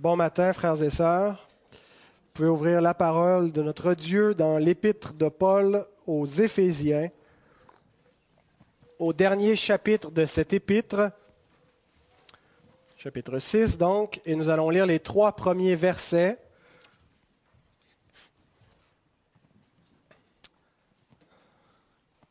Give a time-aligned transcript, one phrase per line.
[0.00, 1.48] Bon matin, frères et sœurs.
[1.72, 7.10] Vous pouvez ouvrir la parole de notre Dieu dans l'épître de Paul aux Éphésiens,
[9.00, 11.10] au dernier chapitre de cet épître,
[12.96, 16.38] chapitre 6 donc, et nous allons lire les trois premiers versets.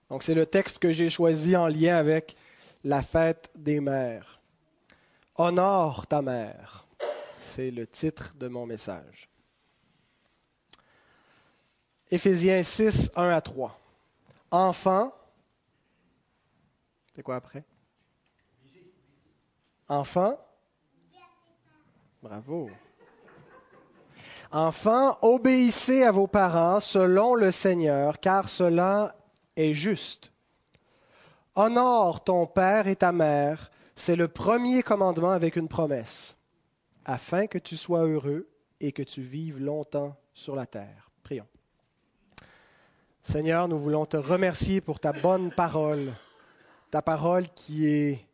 [0.10, 2.38] Donc c'est le texte que j'ai choisi en lien avec
[2.86, 4.40] la fête des mères.
[5.36, 6.87] Honore ta mère.
[7.58, 9.28] C'est le titre de mon message.
[12.12, 13.80] Éphésiens 6, 1 à 3.
[14.52, 15.12] Enfant,
[17.16, 17.64] c'est quoi après?
[19.88, 20.40] Enfant,
[22.22, 22.70] bravo.
[24.52, 29.16] Enfant, obéissez à vos parents selon le Seigneur, car cela
[29.56, 30.32] est juste.
[31.56, 36.37] Honore ton père et ta mère, c'est le premier commandement avec une promesse
[37.08, 38.48] afin que tu sois heureux
[38.80, 41.10] et que tu vives longtemps sur la terre.
[41.24, 41.48] Prions.
[43.24, 46.14] Seigneur, nous voulons te remercier pour ta bonne parole,
[46.92, 48.26] ta parole qui est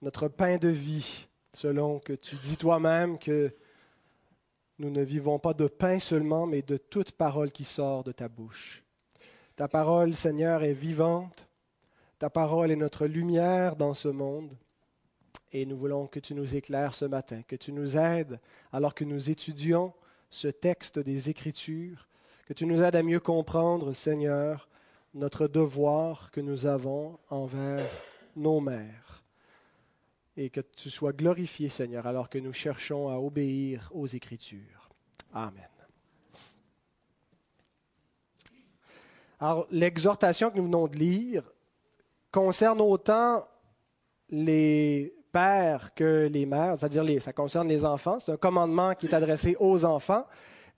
[0.00, 3.54] notre pain de vie, selon que tu dis toi-même que
[4.78, 8.28] nous ne vivons pas de pain seulement, mais de toute parole qui sort de ta
[8.28, 8.82] bouche.
[9.56, 11.46] Ta parole, Seigneur, est vivante,
[12.18, 14.56] ta parole est notre lumière dans ce monde.
[15.52, 18.38] Et nous voulons que tu nous éclaires ce matin, que tu nous aides
[18.72, 19.92] alors que nous étudions
[20.30, 22.06] ce texte des Écritures,
[22.46, 24.68] que tu nous aides à mieux comprendre, Seigneur,
[25.14, 27.84] notre devoir que nous avons envers
[28.36, 29.24] nos mères.
[30.36, 34.88] Et que tu sois glorifié, Seigneur, alors que nous cherchons à obéir aux Écritures.
[35.34, 35.68] Amen.
[39.40, 41.50] Alors, l'exhortation que nous venons de lire
[42.30, 43.46] concerne autant
[44.28, 48.18] les pères que les mères, c'est-à-dire les, ça concerne les enfants.
[48.20, 50.24] C'est un commandement qui est adressé aux enfants,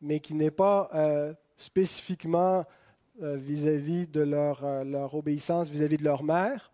[0.01, 2.65] mais qui n'est pas euh, spécifiquement
[3.23, 6.71] euh, vis-à-vis de leur, euh, leur obéissance vis-à-vis de leur mère.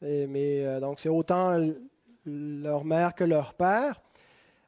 [0.00, 1.58] mais donc c'est autant
[2.24, 4.00] leur mère que leur père.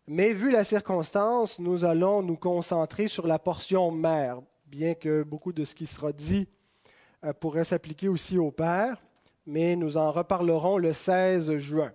[0.06, 5.52] Mais vu la circonstance, nous allons nous concentrer sur la portion mère, bien que beaucoup
[5.52, 6.48] de ce qui sera dit
[7.38, 9.00] pourrait s'appliquer aussi au père,
[9.46, 11.92] mais nous en reparlerons le 16 juin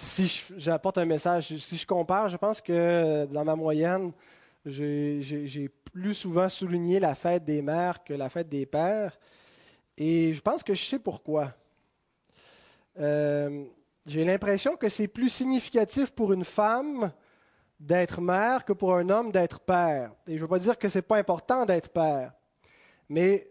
[0.00, 4.12] si j'apporte un message, si je compare, je pense que dans ma moyenne,
[4.64, 9.18] j'ai plus souvent souligné la fête des mères que la fête des pères.
[9.98, 11.52] Et je pense que je sais pourquoi.
[12.98, 13.64] Euh,
[14.06, 17.12] j'ai l'impression que c'est plus significatif pour une femme
[17.78, 20.12] d'être mère que pour un homme d'être père.
[20.26, 22.32] Et je ne veux pas dire que ce n'est pas important d'être père.
[23.10, 23.50] Mais,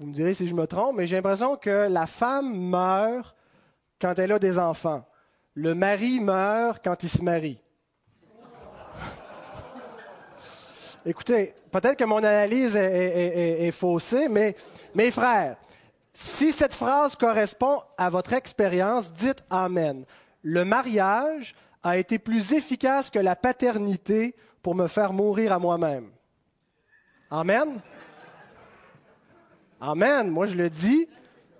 [0.00, 3.36] vous me direz si je me trompe, mais j'ai l'impression que la femme meurt
[4.00, 5.06] quand elle a des enfants
[5.56, 7.58] le mari meurt quand il se marie.
[11.04, 14.54] Écoutez, peut-être que mon analyse est, faussée, mais
[14.94, 15.56] mes frères,
[16.12, 20.04] si cette phrase correspond à votre expérience, dites Amen.
[20.42, 26.10] Le mariage a été plus efficace que la paternité pour me faire mourir à moi-même.
[27.30, 27.80] Amen?
[29.80, 30.28] Amen.
[30.28, 31.08] Moi, je le dis.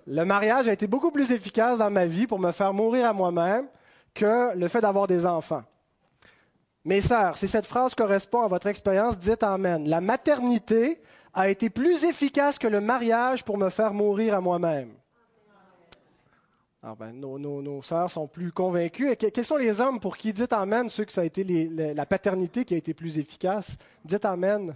[0.06, 3.12] Le mariage a été beaucoup plus efficace dans ma vie pour me faire mourir à
[3.12, 3.68] moi-même
[4.16, 5.62] que le fait d'avoir des enfants.
[6.84, 9.88] Mes sœurs, si cette phrase correspond à votre expérience, dites Amen.
[9.88, 11.00] La maternité
[11.34, 14.90] a été plus efficace que le mariage pour me faire mourir à moi-même.
[16.82, 19.10] Alors ah ben, nos, nos, sœurs sont plus convaincues.
[19.10, 22.06] Et quels sont les hommes pour qui dites Amen, ceux que ça a été la
[22.06, 23.76] paternité qui a été plus efficace?
[24.04, 24.74] Dites Amen.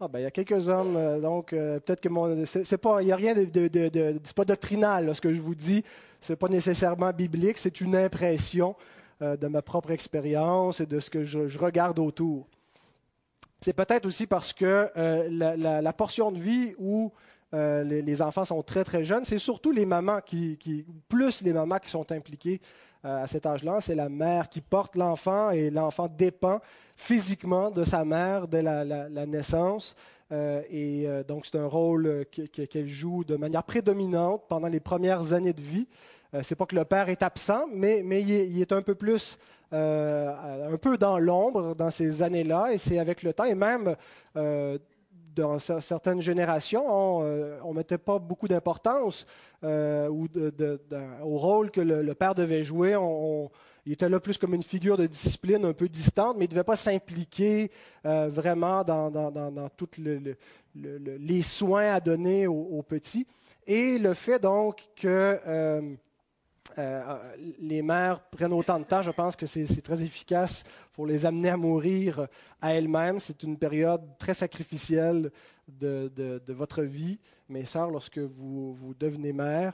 [0.00, 3.00] Ah ben, il y a quelques hommes, euh, donc euh, peut-être que mon, c'est, pas,
[3.00, 5.82] il y a rien de, de, de, c'est pas doctrinal ce que je vous dis,
[6.20, 8.74] ce n'est pas nécessairement biblique, c'est une impression
[9.22, 12.46] euh, de ma propre expérience et de ce que je, regarde autour.
[13.62, 17.10] C'est peut-être aussi parce que euh, la, portion de vie où
[17.54, 20.58] euh, les, enfants sont très très jeunes, c'est surtout les mamans qui,
[21.08, 22.60] plus les mamans qui sont impliquées
[23.02, 23.80] à cet âge-là.
[23.80, 26.60] C'est la mère qui porte l'enfant et l'enfant dépend
[26.94, 29.96] physiquement de sa mère dès la, naissance.
[30.30, 35.60] Et donc c'est un rôle qu'elle joue de manière prédominante pendant les premières années de
[35.60, 35.86] vie.
[36.34, 39.38] Euh, c'est pas que le père est absent, mais, mais il, est, un peu plus,
[39.72, 43.96] euh, un peu dans l'ombre dans ces années-là, et c'est avec le temps, et même
[44.36, 44.78] euh,
[45.34, 49.26] dans certaines générations, on ne mettait pas beaucoup d'importance
[49.62, 52.96] au rôle que le, père devait jouer.
[53.86, 56.52] Il était là plus comme une figure de discipline un peu distante, mais il ne
[56.52, 57.70] devait pas s'impliquer
[58.04, 59.90] vraiment dans, tous
[60.74, 63.26] les soins à donner aux, petits.
[63.66, 65.40] Et le fait donc que
[66.78, 67.16] euh,
[67.58, 70.62] les mères prennent autant de temps, je pense que c'est très efficace
[70.92, 72.28] pour les amener à mourir
[72.60, 73.18] à elles-mêmes.
[73.18, 75.30] C'est une période très sacrificielle
[75.68, 77.18] de, votre vie,
[77.48, 79.72] mes sœurs, lorsque vous, vous devenez mère.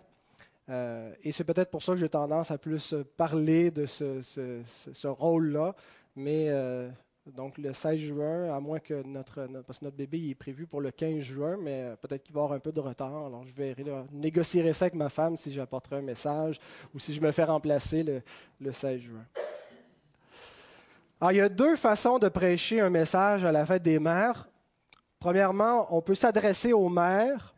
[0.73, 5.75] Euh, et c'est peut-être pour ça que j'ai tendance à plus parler de ce, rôle-là.
[6.17, 6.89] Mais euh,
[7.27, 10.81] donc le 16 juin, à moins que notre, parce que notre bébé est prévu pour
[10.81, 13.27] le 15 juin, mais euh, peut-être qu'il va avoir un peu de retard.
[13.27, 13.77] Alors je vais
[14.13, 16.59] négocierai ça avec ma femme si j'apporterai un message
[16.95, 18.23] ou si je me fais remplacer le,
[18.59, 19.25] le 16 juin.
[21.21, 24.49] Alors il y a deux façons de prêcher un message à la fête des mères.
[25.19, 27.55] Premièrement, on peut s'adresser aux mères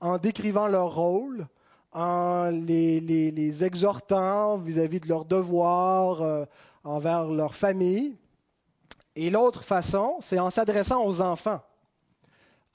[0.00, 1.46] en décrivant leur rôle
[1.94, 6.44] en les, exhortant vis-à-vis de leurs devoirs euh,
[6.82, 8.16] envers leur famille.
[9.14, 11.62] Et l'autre façon, c'est en s'adressant aux enfants,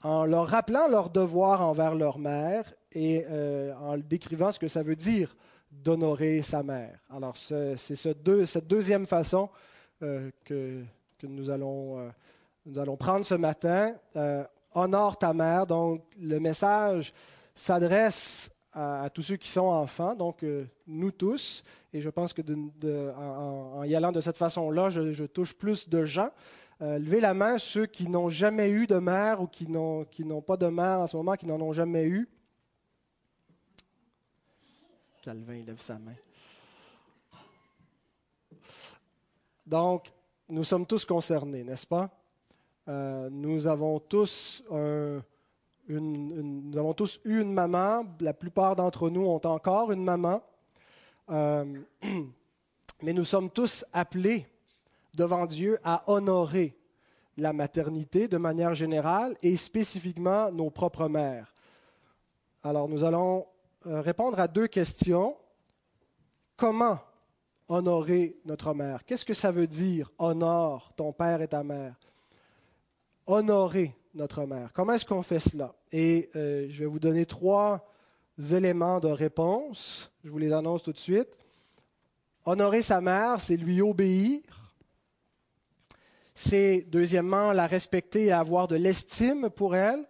[0.02, 4.82] en leur rappelant leurs devoirs envers leur mère et euh, en décrivant ce que ça
[4.82, 5.36] veut dire
[5.70, 6.98] d'honorer sa mère.
[7.14, 8.22] Alors, c'est cette
[8.66, 9.50] deuxième façon
[10.02, 10.82] euh, que,
[11.22, 12.10] nous, allons,
[12.64, 13.94] nous allons prendre ce matin.
[14.74, 15.66] honore ta mère.
[15.66, 17.12] Donc, le message
[17.54, 21.64] s'adresse à, tous ceux qui sont enfants, donc euh, nous tous.
[21.92, 22.42] Et je pense que
[23.16, 26.30] en, y allant de cette façon-là, je, touche plus de gens.
[26.82, 30.24] Euh, levez la main ceux qui n'ont jamais eu de mère ou qui n'ont, qui
[30.24, 32.28] n'ont pas de mère en ce moment, qui n'en ont jamais eu.
[35.22, 36.14] Calvin lève sa main.
[39.66, 40.10] Donc,
[40.48, 42.10] nous sommes tous concernés, n'est-ce pas?
[42.88, 45.20] Euh, nous avons tous un,
[45.98, 48.04] nous avons tous eu une maman.
[48.20, 50.42] La plupart d'entre nous ont encore une maman.
[51.30, 51.64] Euh,
[53.02, 54.46] mais nous sommes tous appelés
[55.14, 56.76] devant Dieu à honorer
[57.36, 61.54] la maternité de manière générale et spécifiquement nos propres mères.
[62.62, 63.46] Alors nous allons
[63.86, 65.36] euh, répondre à deux questions.
[66.56, 66.98] Comment
[67.68, 69.04] honorer notre mère?
[69.04, 71.98] Qu'est-ce que ça veut dire honore ton père et ta mère?
[73.26, 74.72] Honorer notre mère.
[74.72, 75.74] Comment est-ce qu'on fait cela?
[75.92, 77.86] Et euh, je vais vous donner trois
[78.52, 80.10] éléments de réponse.
[80.24, 81.28] Je vous les annonce tout de suite.
[82.44, 84.40] Honorer sa mère, c'est lui obéir.
[86.34, 90.04] C'est, deuxièmement, la respecter et avoir de l'estime pour elle.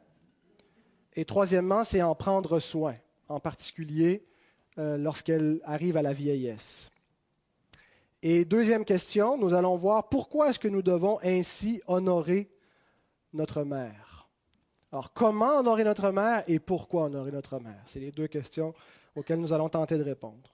[1.14, 2.94] Et troisièmement, c'est en prendre soin,
[3.28, 4.24] en particulier
[4.78, 6.90] euh, lorsqu'elle arrive à la vieillesse.
[8.22, 12.48] Et deuxième question, nous allons voir pourquoi est-ce que nous devons ainsi honorer
[13.32, 14.28] notre mère.
[14.92, 17.82] Alors, comment honorer notre mère et pourquoi honorer notre mère?
[17.86, 18.74] C'est les deux questions
[19.14, 20.52] auxquelles nous allons tenter de répondre.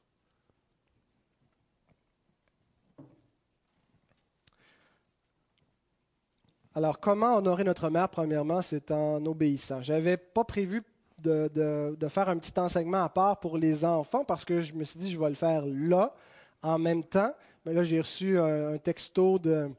[6.74, 8.10] Alors, comment honorer notre mère?
[8.10, 9.80] Premièrement, c'est en obéissant.
[9.80, 10.82] Je n'avais pas prévu
[11.22, 14.98] de, faire un petit enseignement à part pour les enfants parce que je me suis
[14.98, 16.14] dit, je vais le faire là,
[16.62, 17.32] en même temps.
[17.64, 19.70] Mais là, j'ai reçu un texto de,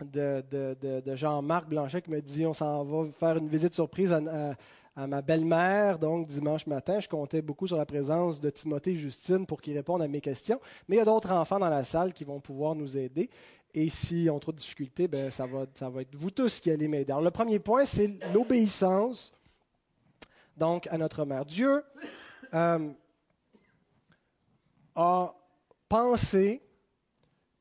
[0.00, 5.22] de, Jean-Marc Blanchet qui me dit on s'en va faire une visite surprise à, ma
[5.22, 6.98] belle-mère, donc dimanche matin.
[6.98, 10.20] Je comptais beaucoup sur la présence de Timothée et Justine pour qu'ils répondent à mes
[10.20, 10.60] questions.
[10.88, 13.30] Mais il y a d'autres enfants dans la salle qui vont pouvoir nous aider.
[13.72, 16.70] Et si on trop de difficultés, ben, ça, va, ça va être vous tous qui
[16.70, 17.12] allez m'aider.
[17.12, 19.32] Alors, le premier point, c'est l'obéissance
[20.56, 21.44] donc à notre mère.
[21.44, 21.84] Dieu
[22.52, 22.90] euh,
[24.96, 25.34] a
[25.88, 26.60] pensé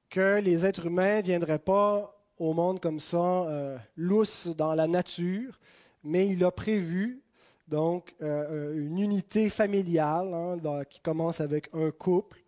[0.09, 4.88] que les êtres humains ne viendraient pas au monde comme ça, euh, lousse dans la
[4.88, 5.60] nature,
[6.03, 7.22] mais il a prévu
[7.67, 12.41] donc euh, une unité familiale hein, qui commence avec un couple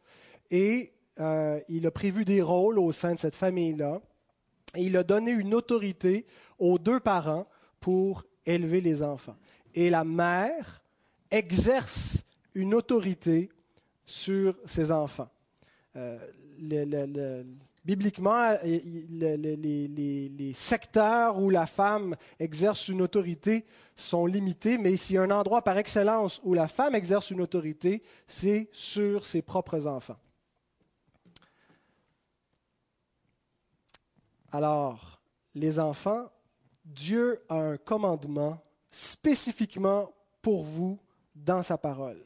[0.49, 4.01] et euh, il a prévu des rôles au sein de cette famille-là
[4.75, 6.25] et il a donné une autorité
[6.57, 7.47] aux deux parents
[7.79, 9.35] pour élever les enfants.
[9.73, 10.81] Et la mère
[11.31, 13.49] exerce une autorité
[14.05, 15.29] sur ses enfants.
[15.95, 17.43] le,
[17.85, 25.23] Bibliquement, les, secteurs où la femme exerce une autorité sont limités, mais s'il y a
[25.23, 30.19] un endroit par excellence où la femme exerce une autorité, c'est sur ses propres enfants.
[34.51, 35.21] Alors,
[35.55, 36.29] les enfants,
[36.83, 38.59] Dieu a un commandement
[38.89, 40.99] spécifiquement pour vous
[41.35, 42.25] dans sa parole.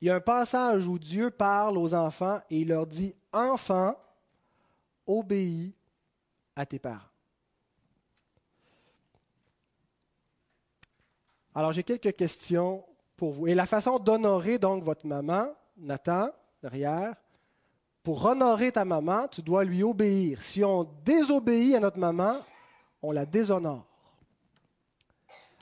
[0.00, 3.96] Il y a un passage où Dieu parle aux enfants et il leur dit, enfants,
[5.08, 5.74] obéis
[6.54, 7.02] à tes parents.
[11.54, 12.84] Alors j'ai quelques questions
[13.16, 13.48] pour vous.
[13.48, 16.30] Et la façon d'honorer donc votre maman, Nathan,
[16.62, 17.16] derrière,
[18.04, 20.40] pour honorer ta maman, tu dois lui obéir.
[20.42, 22.38] Si on désobéit à notre maman,
[23.02, 23.84] on la déshonore.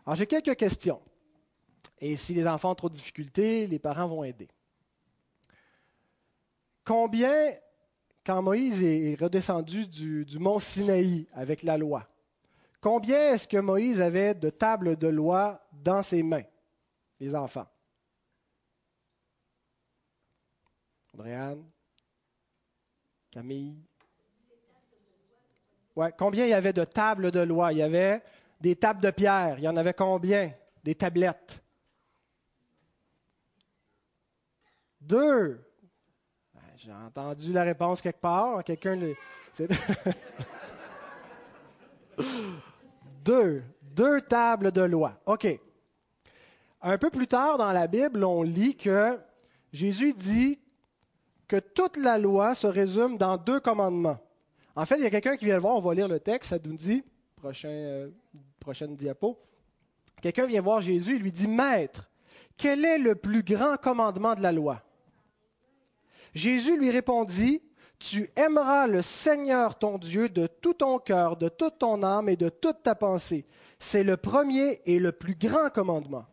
[0.04, 1.00] Alors j'ai quelques questions.
[1.98, 4.48] Et si les enfants ont trop de difficultés, les parents vont aider.
[6.84, 7.52] combien,
[8.26, 12.08] quand Moïse est redescendu du, mont Sinaï avec la loi,
[12.80, 16.42] combien est-ce que Moïse avait de tables de loi dans ses mains,
[17.20, 17.68] les enfants?
[21.14, 21.64] Andréane?
[23.30, 23.76] Camille?
[25.94, 27.72] Ouais, combien il y avait de tables de loi?
[27.72, 28.22] Il y avait
[28.60, 29.58] des tables de pierre.
[29.58, 30.52] Il y en avait combien?
[30.82, 31.62] Des tablettes.
[35.00, 35.65] Deux.
[36.86, 38.62] J'ai entendu la réponse quelque part.
[38.62, 39.16] Quelqu'un le.
[43.24, 43.64] Deux.
[43.82, 45.18] Deux tables de loi.
[45.26, 45.48] OK.
[46.80, 49.18] Un peu plus tard dans la Bible, on lit que
[49.72, 50.60] Jésus dit
[51.48, 54.20] que toute la loi se résume dans deux commandements.
[54.76, 56.50] En fait, il y a quelqu'un qui vient le voir, on va lire le texte,
[56.50, 57.02] ça nous dit,
[57.64, 58.10] euh,
[58.60, 59.40] prochaine diapo.
[60.22, 62.08] Quelqu'un vient voir Jésus et lui dit, Maître,
[62.56, 64.85] quel est le plus grand commandement de la loi
[66.36, 67.62] Jésus lui répondit,
[67.98, 72.36] Tu aimeras le Seigneur ton Dieu de tout ton cœur, de toute ton âme et
[72.36, 73.46] de toute ta pensée.
[73.78, 76.26] C'est le premier et le plus grand commandement.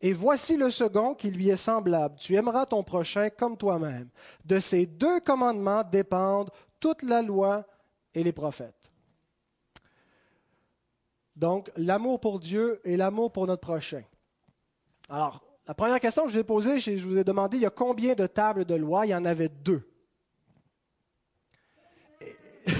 [0.00, 2.16] Et voici le second qui lui est semblable.
[2.18, 4.08] Tu aimeras ton prochain comme toi-même.
[4.44, 7.64] De ces deux commandements dépendent toute la loi
[8.12, 8.90] et les prophètes.
[11.36, 14.02] Donc, l'amour pour Dieu et l'amour pour notre prochain.
[15.08, 17.66] Alors, la première question que je vous ai posée, je vous ai demandé, il y
[17.66, 19.06] a combien de tables de loi?
[19.06, 19.88] Il y en avait deux.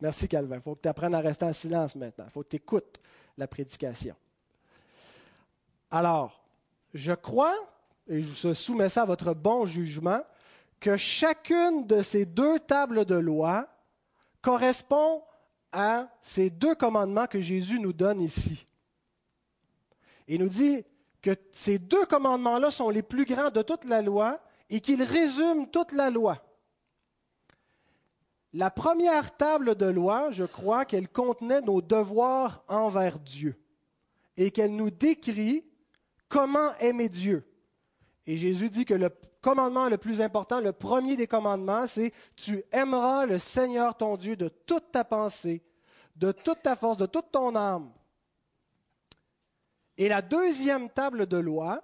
[0.00, 0.56] Merci Calvin.
[0.56, 2.24] Il faut que tu apprennes à rester en silence maintenant.
[2.28, 3.00] Il faut que tu écoutes
[3.36, 4.14] la prédication.
[5.90, 6.42] Alors,
[6.94, 7.54] je crois,
[8.08, 10.22] et je soumets ça à votre bon jugement,
[10.78, 13.68] que chacune de ces deux tables de loi
[14.40, 15.22] correspond
[15.72, 18.66] à ces deux commandements que Jésus nous donne ici.
[20.26, 20.84] Il nous dit
[21.22, 25.66] que ces deux commandements-là sont les plus grands de toute la loi et qu'ils résument
[25.66, 26.42] toute la loi.
[28.52, 33.56] La première table de loi, je crois qu'elle contenait nos devoirs envers Dieu
[34.36, 35.64] et qu'elle nous décrit
[36.28, 37.46] comment aimer Dieu.
[38.26, 39.10] Et Jésus dit que le
[39.40, 44.36] commandement le plus important, le premier des commandements, c'est tu aimeras le Seigneur ton Dieu
[44.36, 45.62] de toute ta pensée,
[46.16, 47.92] de toute ta force, de toute ton âme.
[50.00, 51.82] Et la deuxième table de loi,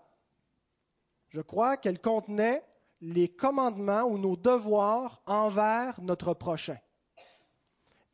[1.29, 2.65] je crois qu'elle contenait
[3.03, 6.79] les commandements ou nos devoirs envers notre prochain.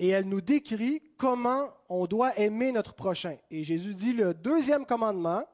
[0.01, 3.37] Et elle nous décrit comment on doit aimer notre prochain.
[3.49, 5.45] Et Jésus dit le deuxième commandement,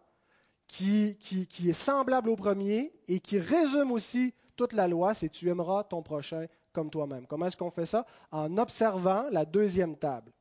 [0.67, 1.19] qui,
[1.67, 6.03] est semblable au premier et qui résume aussi toute la loi, c'est tu aimeras ton
[6.03, 7.27] prochain comme toi-même.
[7.27, 8.07] Comment est-ce qu'on fait ça?
[8.31, 10.33] En observant la deuxième table.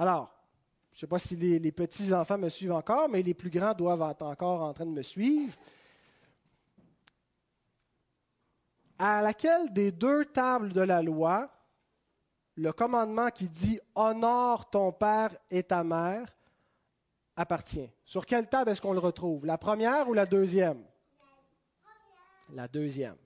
[0.00, 0.33] Alors,
[0.94, 4.08] je ne sais pas si les, petits-enfants me suivent encore, mais les plus grands doivent
[4.12, 5.52] être encore en train de me suivre.
[8.96, 11.50] À laquelle des deux tables de la loi,
[12.54, 16.32] le commandement qui dit Honore ton père et ta mère
[17.34, 17.90] appartient.
[18.04, 19.46] Sur quelle table est-ce qu'on le retrouve?
[19.46, 20.80] La première ou la deuxième?
[22.52, 23.16] La deuxième.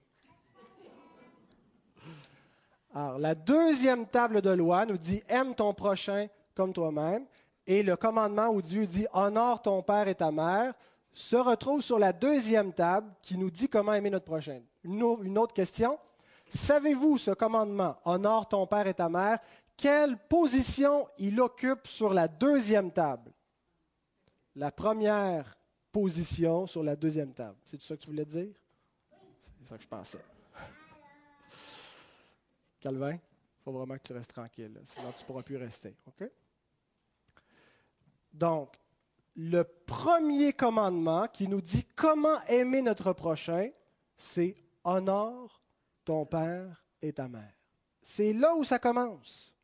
[2.95, 7.27] Alors, la deuxième table de loi nous dit Aime ton prochain comme toi-même.
[7.71, 10.73] Et le commandement où Dieu dit Honore ton père et ta mère
[11.13, 14.63] se retrouve sur la deuxième table qui nous dit comment aimer notre prochain.
[14.85, 15.99] Une autre question.
[16.49, 19.39] Savez-vous ce commandement Honore ton père et ta mère?
[19.77, 23.31] Quelle position il occupe sur la deuxième table?
[24.57, 25.55] La première
[25.93, 27.59] position sur la deuxième table.
[27.67, 28.55] C'est ça que tu voulais dire?
[29.61, 30.25] C'est ça que je pensais.
[32.81, 35.95] Calvin, il faut vraiment que tu restes tranquille, sinon tu ne pourras plus rester.
[36.07, 36.31] OK?
[38.39, 38.77] Donc,
[39.35, 43.71] le premier commandement qui nous dit comment aimer notre prochain,
[44.17, 45.61] c'est honore
[46.05, 47.53] ton père et ta mère.
[48.01, 49.55] C'est là où ça commence.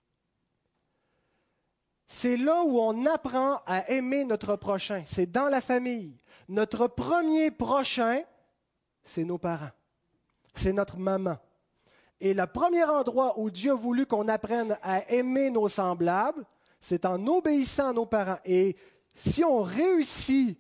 [2.07, 5.04] C'est là où on apprend à aimer notre prochain.
[5.07, 6.19] C'est dans la famille.
[6.49, 8.23] Notre premier prochain,
[9.04, 9.73] c'est nos parents.
[10.54, 11.38] C'est notre maman.
[12.21, 16.45] Et le premier endroit où Dieu a voulu qu'on apprenne à aimer nos semblables,
[16.85, 18.38] c'est en obéissant à nos parents.
[18.45, 18.76] Et
[19.17, 20.59] si on réussit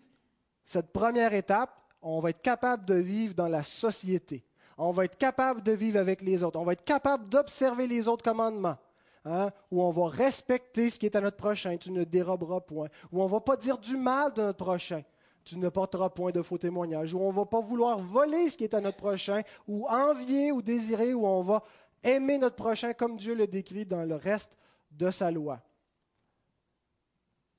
[0.64, 4.42] cette première étape, on va être capable de vivre dans la société.
[4.78, 6.58] On va être capable de vivre avec les autres.
[6.58, 8.78] On va être capable d'observer les autres commandements.
[9.26, 12.88] Hein, où on va respecter ce qui est à notre prochain, tu ne déroberas point,
[13.10, 15.02] où on ne va pas dire du mal de notre prochain,
[15.44, 18.58] tu ne porteras point de faux témoignages, où on ne va pas vouloir voler ce
[18.58, 21.62] qui est à notre prochain, ou envier ou désirer, où on va
[22.02, 24.58] aimer notre prochain comme Dieu le décrit dans le reste
[24.90, 25.60] de sa loi.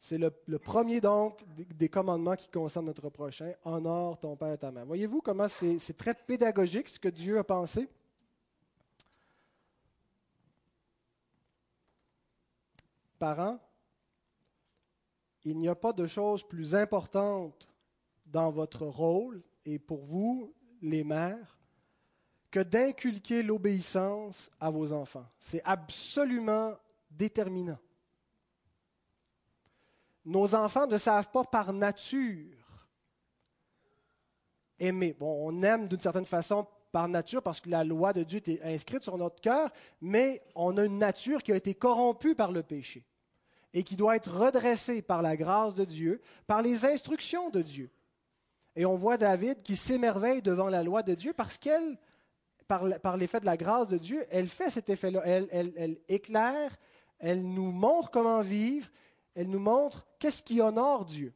[0.07, 3.53] C'est le, premier, donc, des commandements qui concerne notre prochain.
[3.63, 4.85] Honore ton père et ta mère.
[4.85, 7.89] Voyez-vous comment c'est très pédagogique ce que Dieu a pensé?
[13.17, 13.57] Parents,
[15.43, 17.67] il n'y a pas de chose plus importante
[18.27, 21.57] dans votre rôle et pour vous, les mères,
[22.51, 25.25] que d'inculquer l'obéissance à vos enfants.
[25.39, 26.75] C'est absolument
[27.09, 27.79] déterminant.
[30.25, 32.65] Nos enfants ne savent pas par nature
[34.79, 35.15] aimer.
[35.17, 38.62] Bon, on aime d'une certaine façon par nature parce que la loi de Dieu est
[38.63, 39.70] inscrite sur notre cœur,
[40.01, 43.05] mais on a une nature qui a été corrompue par le péché
[43.74, 47.91] et qui doit être redressée par la grâce de Dieu, par les instructions de Dieu.
[48.75, 51.98] Et on voit David qui s'émerveille devant la loi de Dieu parce qu'elle,
[52.67, 55.22] par, l'effet de la grâce de Dieu, elle fait cet effet-là.
[55.25, 56.77] Elle, elle éclaire,
[57.20, 58.88] elle nous montre comment vivre,
[59.36, 61.34] elle nous montre qu'est-ce qui honore Dieu.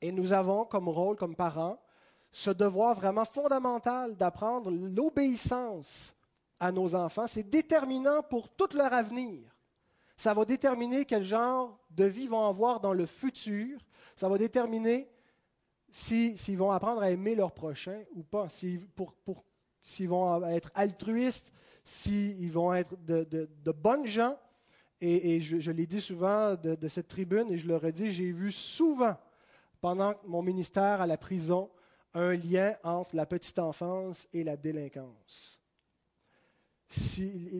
[0.00, 1.78] Et nous avons comme rôle, comme parents,
[2.32, 6.14] ce devoir vraiment fondamental d'apprendre l'obéissance
[6.58, 7.26] à nos enfants.
[7.26, 9.40] C'est déterminant pour tout leur avenir.
[10.16, 13.80] Ça va déterminer quel genre de vie ils vont avoir dans le futur.
[14.14, 15.10] Ça va déterminer
[15.90, 21.50] s'ils vont apprendre à aimer leur prochain ou pas, s'ils vont être altruistes,
[21.84, 24.38] s'ils vont être de, bonnes gens.
[25.02, 29.16] Et, je, l'ai dit souvent de, cette tribune, et je ai dit, j'ai vu souvent,
[29.80, 31.70] pendant mon ministère à la prison,
[32.12, 35.60] un lien entre la petite enfance et la délinquance.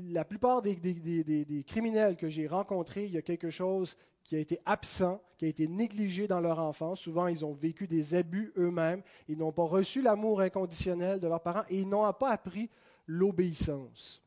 [0.08, 4.60] La plupart des, criminels que j'ai rencontrés, il y a quelque chose qui a été
[4.66, 7.00] absent, qui a été négligé dans leur enfance.
[7.00, 9.02] Souvent, ils ont vécu des abus eux-mêmes.
[9.28, 12.68] Ils n'ont pas reçu l'amour inconditionnel de leurs parents et ils n'ont pas appris
[13.06, 14.22] l'obéissance.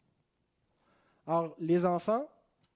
[1.28, 2.28] Alors, les enfants,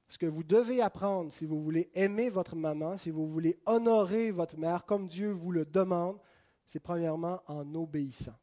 [0.07, 4.31] ce que vous devez apprendre si vous voulez aimer votre maman, si vous voulez honorer
[4.31, 6.17] votre mère comme Dieu vous le demande,
[6.65, 8.35] c'est premièrement en obéissant.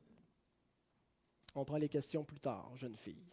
[1.54, 3.26] On prend les questions plus tard, jeune fille.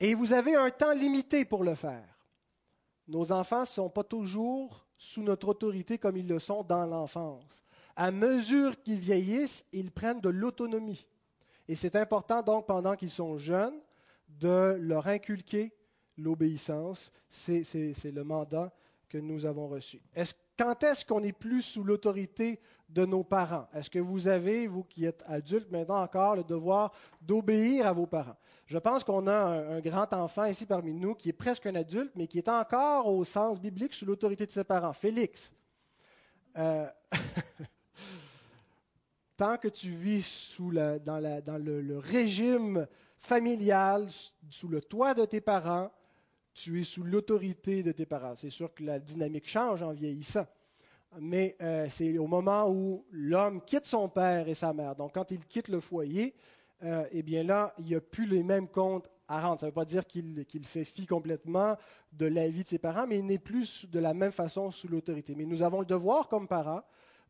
[0.00, 2.18] Et vous avez un temps limité pour le faire.
[3.08, 7.62] Nos enfants ne sont pas toujours sous notre autorité comme ils le sont dans l'enfance.
[7.94, 11.06] À mesure qu'ils vieillissent, ils prennent de l'autonomie.
[11.68, 13.80] Et c'est important donc pendant qu'ils sont jeunes
[14.28, 15.75] de leur inculquer
[16.18, 17.12] l'obéissance.
[17.28, 17.64] C'est
[18.04, 18.72] le mandat
[19.08, 20.00] que nous avons reçu.
[20.58, 23.68] Quand est-ce qu'on n'est plus sous l'autorité de nos parents?
[23.74, 28.06] Est-ce que vous avez, vous qui êtes adultes maintenant encore, le devoir d'obéir à vos
[28.06, 28.36] parents?
[28.66, 32.12] Je pense qu'on a un, grand enfant ici parmi nous qui est presque un adulte,
[32.16, 35.52] mais qui est encore au sens biblique sous l'autorité de ses parents, Félix.
[36.56, 36.88] Euh,
[39.36, 42.86] tant que tu vis sous dans, le régime
[43.18, 44.08] familial,
[44.50, 45.90] sous le toit de tes parents,
[46.56, 48.34] tu es sous l'autorité de tes parents.
[48.34, 50.46] C'est sûr que la dynamique change en vieillissant.
[51.20, 54.96] Mais euh, c'est au moment où l'homme quitte son père et sa mère.
[54.96, 56.34] Donc, quand il quitte le foyer,
[56.82, 59.60] euh, eh bien là, il n'y a plus les mêmes comptes à rendre.
[59.60, 61.76] Ça ne veut pas dire qu'il fait fi complètement
[62.12, 64.88] de la vie de ses parents, mais il n'est plus de la même façon sous
[64.88, 65.34] l'autorité.
[65.34, 66.82] Mais nous avons le devoir, comme parents,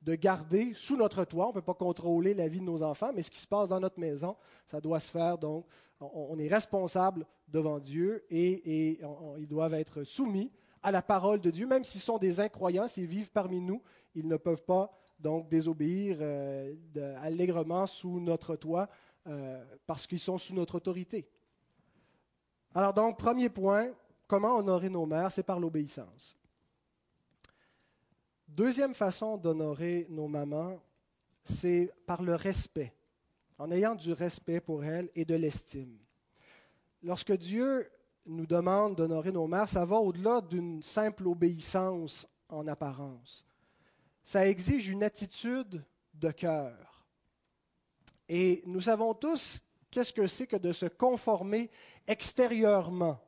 [0.07, 1.47] de garder sous notre toit.
[1.47, 3.69] On ne peut pas contrôler la vie de nos enfants, mais ce qui se passe
[3.69, 5.37] dans notre maison, ça doit se faire.
[5.37, 5.67] Donc,
[6.01, 9.01] on, est responsable devant Dieu et,
[9.39, 13.07] ils doivent être soumis à la parole de Dieu, même s'ils sont des incroyants, s'ils
[13.07, 13.83] vivent parmi nous,
[14.15, 16.75] ils ne peuvent pas donc désobéir euh,
[17.21, 18.89] allègrement sous notre toit
[19.27, 21.27] euh, parce qu'ils sont sous notre autorité.
[22.75, 23.91] Alors donc, premier point,
[24.29, 26.37] comment honorer nos mères, c'est par l'obéissance.
[28.49, 30.81] Deuxième façon d'honorer nos mamans,
[31.45, 32.95] c'est par le respect,
[33.59, 35.99] en ayant du respect pour elles et de l'estime.
[37.03, 37.91] Lorsque Dieu
[38.25, 43.45] nous demande d'honorer nos mères, ça va au-delà d'une simple obéissance en apparence.
[44.25, 47.07] Ça exige une attitude de cœur.
[48.29, 51.71] Et nous savons tous qu'est-ce que c'est que de se conformer
[52.07, 53.21] extérieurement,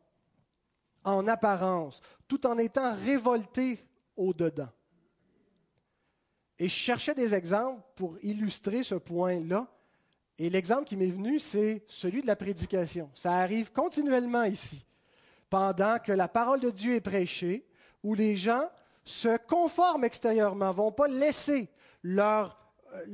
[1.05, 4.69] en apparence, tout en étant révolté au-dedans.
[6.59, 9.67] Et je cherchais des exemples pour illustrer ce point-là.
[10.39, 13.11] Et l'exemple qui m'est venu, c'est celui de la prédication.
[13.15, 14.85] Ça arrive continuellement ici,
[15.51, 17.67] pendant que la parole de Dieu est prêchée,
[18.03, 18.69] où les gens
[19.05, 21.69] se conforment extérieurement, vont pas laisser
[22.03, 22.59] leur
[22.95, 23.05] euh,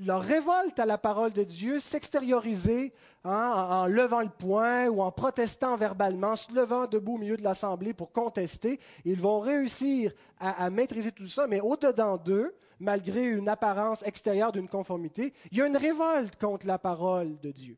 [0.00, 5.12] leur révolte à la parole de Dieu s'extérioriser hein, en, levant le poing ou en
[5.12, 8.80] protestant verbalement, se levant debout au milieu de l'assemblée pour contester.
[9.04, 14.68] Ils vont réussir à, maîtriser tout ça, mais au-dedans d'eux, malgré une apparence extérieure d'une
[14.68, 17.76] conformité, il y a une révolte contre la parole de Dieu.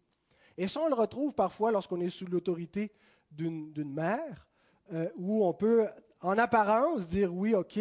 [0.56, 2.92] Et ça, on le retrouve parfois lorsqu'on est sous l'autorité
[3.30, 4.46] d'une mère,
[4.92, 5.88] euh, où on peut,
[6.20, 7.78] en apparence, dire oui, OK,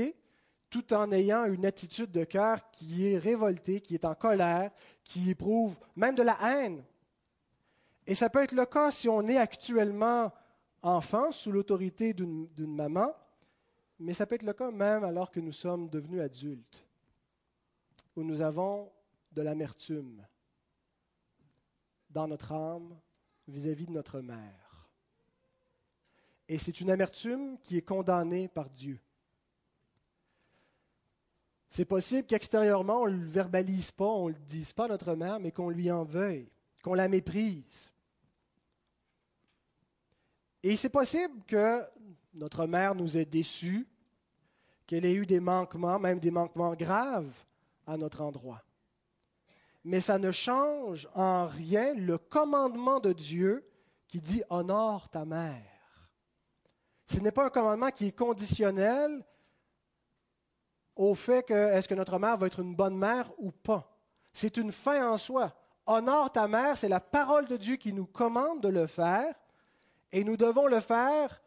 [0.69, 4.71] tout en ayant une attitude de cœur qui est révoltée, qui est en colère,
[5.03, 6.83] qui éprouve même de la haine.
[8.05, 10.31] Et ça peut être le cas si on est actuellement
[10.81, 13.13] enfants sous l'autorité d'une maman,
[13.99, 16.85] mais ça peut être le cas même alors que nous sommes devenus adultes,
[18.15, 18.91] où nous avons
[19.31, 20.25] de l'amertume
[22.09, 22.97] dans notre âme
[23.47, 24.89] vis-à-vis de notre mère.
[26.47, 28.99] Et c'est une amertume qui est condamnée par Dieu.
[31.69, 35.13] C'est possible qu'extérieurement, on ne le verbalise pas, on ne le dise pas à notre
[35.13, 36.49] mère, mais qu'on lui en veuille,
[36.83, 37.91] qu'on la méprise.
[40.63, 41.85] Et c'est possible que
[42.33, 43.87] notre mère nous ait déçus,
[44.87, 47.45] qu'elle ait eu des manquements, même des manquements graves
[47.89, 48.61] à notre endroit.
[49.83, 53.67] Mais ça ne change en rien le commandement de Dieu
[54.07, 56.09] qui dit honore ta mère.
[57.07, 59.25] Ce n'est pas un commandement qui est conditionnel
[60.95, 63.97] au fait que est-ce que notre mère va être une bonne mère ou pas.
[64.33, 65.55] C'est une fin en soi.
[65.85, 69.33] Honore ta mère, c'est la parole de Dieu qui nous commande de le faire,
[70.11, 71.41] et nous devons le faire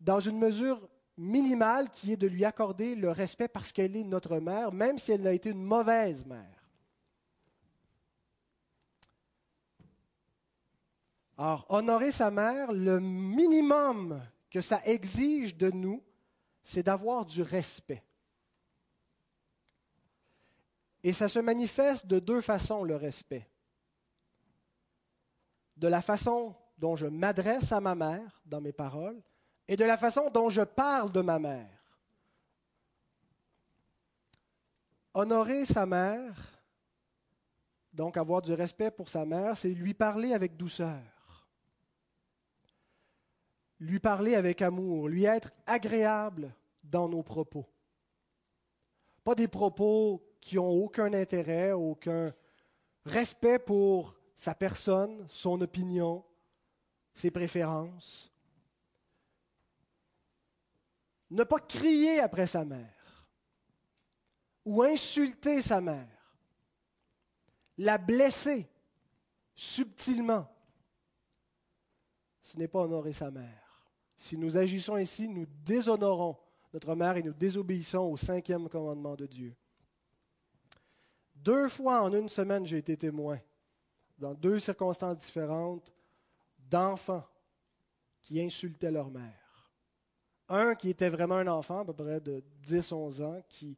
[0.00, 4.38] dans une mesure minimale qui est de lui accorder le respect parce qu'elle est notre
[4.38, 6.58] mère, même si elle a été une mauvaise mère.
[11.36, 16.02] Alors, honorer sa mère, le minimum que ça exige de nous,
[16.64, 18.02] c'est d'avoir du respect.
[21.02, 23.48] Et ça se manifeste de deux façons, le respect.
[25.76, 29.20] De la façon dont je m'adresse à ma mère dans mes paroles
[29.68, 31.68] et de la façon dont je parle de ma mère.
[35.12, 36.62] Honorer sa mère,
[37.92, 41.46] donc avoir du respect pour sa mère, c'est lui parler avec douceur,
[43.78, 47.66] lui parler avec amour, lui être agréable dans nos propos.
[49.22, 52.32] Pas des propos qui n'ont aucun intérêt, aucun
[53.04, 56.24] respect pour sa personne, son opinion,
[57.12, 58.32] ses préférences.
[61.30, 63.26] Ne pas crier après sa mère
[64.64, 66.36] ou insulter sa mère,
[67.78, 68.68] la blesser
[69.54, 70.46] subtilement.
[72.42, 73.90] Ce n'est pas honorer sa mère.
[74.16, 76.36] Si nous agissons ainsi, nous déshonorons
[76.72, 79.56] notre mère et nous désobéissons au cinquième commandement de Dieu.
[81.34, 83.38] Deux fois en une semaine, j'ai été témoin,
[84.18, 85.92] dans deux circonstances différentes,
[86.58, 87.26] d'enfants
[88.20, 89.47] qui insultaient leur mère.
[90.48, 93.76] Un qui était vraiment un enfant, à peu près de 10-11 ans, qui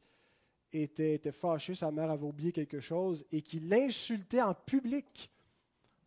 [0.73, 5.31] était, fâché, sa mère avait oublié quelque chose, et qui l'insultait en public.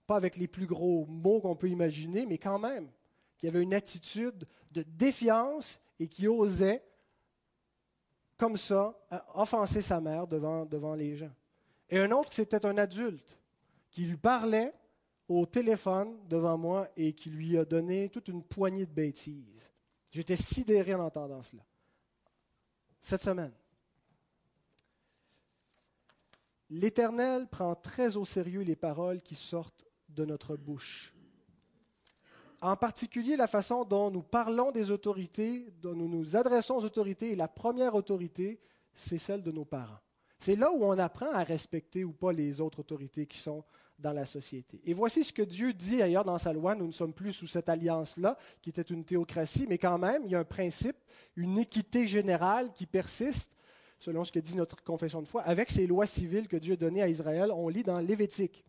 [0.07, 2.89] Pas avec les plus gros mots qu'on peut imaginer, mais quand même,
[3.37, 6.83] qui avait une attitude de défiance et qui osait,
[8.37, 8.97] comme ça,
[9.33, 11.31] offenser sa mère devant, devant les gens.
[11.89, 13.37] Et un autre, c'était un adulte
[13.89, 14.73] qui lui parlait
[15.27, 19.72] au téléphone devant moi et qui lui a donné toute une poignée de bêtises.
[20.13, 21.63] J'étais sidéré en entendant cela.
[23.01, 23.51] Cette semaine.
[26.69, 31.13] L'Éternel prend très au sérieux les paroles qui sortent de notre bouche.
[32.61, 37.31] En particulier la façon dont nous parlons des autorités, dont nous nous adressons aux autorités.
[37.31, 38.61] Et la première autorité,
[38.93, 39.99] c'est celle de nos parents.
[40.37, 43.63] C'est là où on apprend à respecter ou pas les autres autorités qui sont
[44.03, 44.81] dans la société.
[44.85, 46.75] Et voici ce que Dieu dit ailleurs dans sa loi.
[46.75, 50.31] Nous ne sommes plus sous cette alliance-là, qui était une théocratie, mais quand même, il
[50.31, 50.97] y a un principe,
[51.35, 53.49] une équité générale qui persiste,
[53.97, 56.75] selon ce que dit notre confession de foi, avec ces lois civiles que Dieu a
[56.75, 57.51] données à Israël.
[57.55, 58.65] On lit dans Lévitique,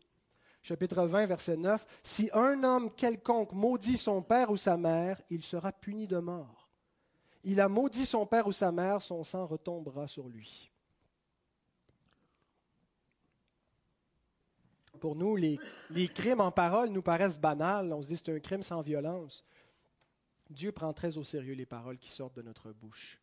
[0.63, 5.43] chapitre 20, verset 9, Si un homme quelconque maudit son père ou sa mère, il
[5.43, 6.71] sera puni de mort.
[7.43, 10.71] Il a maudit son père ou sa mère, son sang retombera sur lui.
[15.01, 15.59] Pour nous, les,
[16.15, 17.93] crimes en parole nous paraissent banals.
[17.93, 19.45] On se dit c'est un crime sans violence.
[20.51, 23.19] Dieu prend très au sérieux les paroles qui sortent de notre bouche.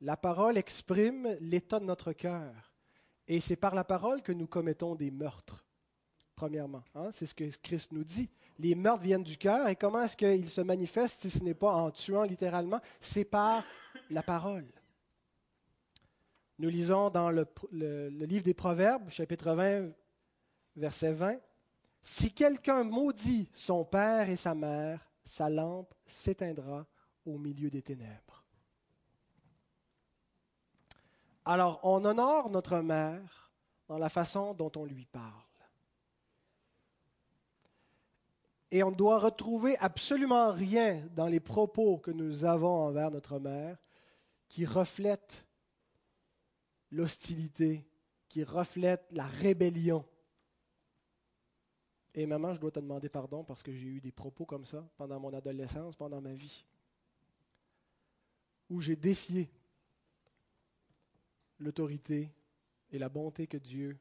[0.00, 2.72] La parole exprime l'état de notre cœur.
[3.28, 5.64] Et c'est par la parole que nous commettons des meurtres,
[6.34, 6.82] premièrement.
[6.94, 7.10] Hein.
[7.12, 8.28] C'est ce que Christ nous dit.
[8.58, 9.68] Les meurtres viennent du cœur.
[9.68, 12.80] Et comment est-ce qu'ils se manifestent si ce n'est pas en tuant littéralement?
[13.00, 13.62] C'est par
[14.10, 14.66] la parole.
[16.58, 17.46] Nous lisons dans le
[18.26, 19.92] livre des Proverbes, chapitre 20,
[20.76, 21.38] verset 20,
[22.02, 26.86] Si quelqu'un maudit son père et sa mère, sa lampe s'éteindra
[27.26, 28.44] au milieu des ténèbres.
[31.44, 33.50] Alors, on honore notre mère
[33.88, 35.42] dans la façon dont on lui parle.
[38.70, 43.38] Et on ne doit retrouver absolument rien dans les propos que nous avons envers notre
[43.40, 43.76] mère
[44.48, 45.44] qui reflète
[46.92, 47.84] l'hostilité,
[48.28, 50.04] qui reflète la rébellion
[52.14, 54.88] Et maman, je dois te demander pardon parce que j'ai eu des propos comme ça
[54.96, 56.64] pendant mon adolescence, pendant ma vie,
[58.68, 59.50] où j'ai défié
[61.58, 62.32] l'autorité
[62.90, 63.98] et la bonté que Dieu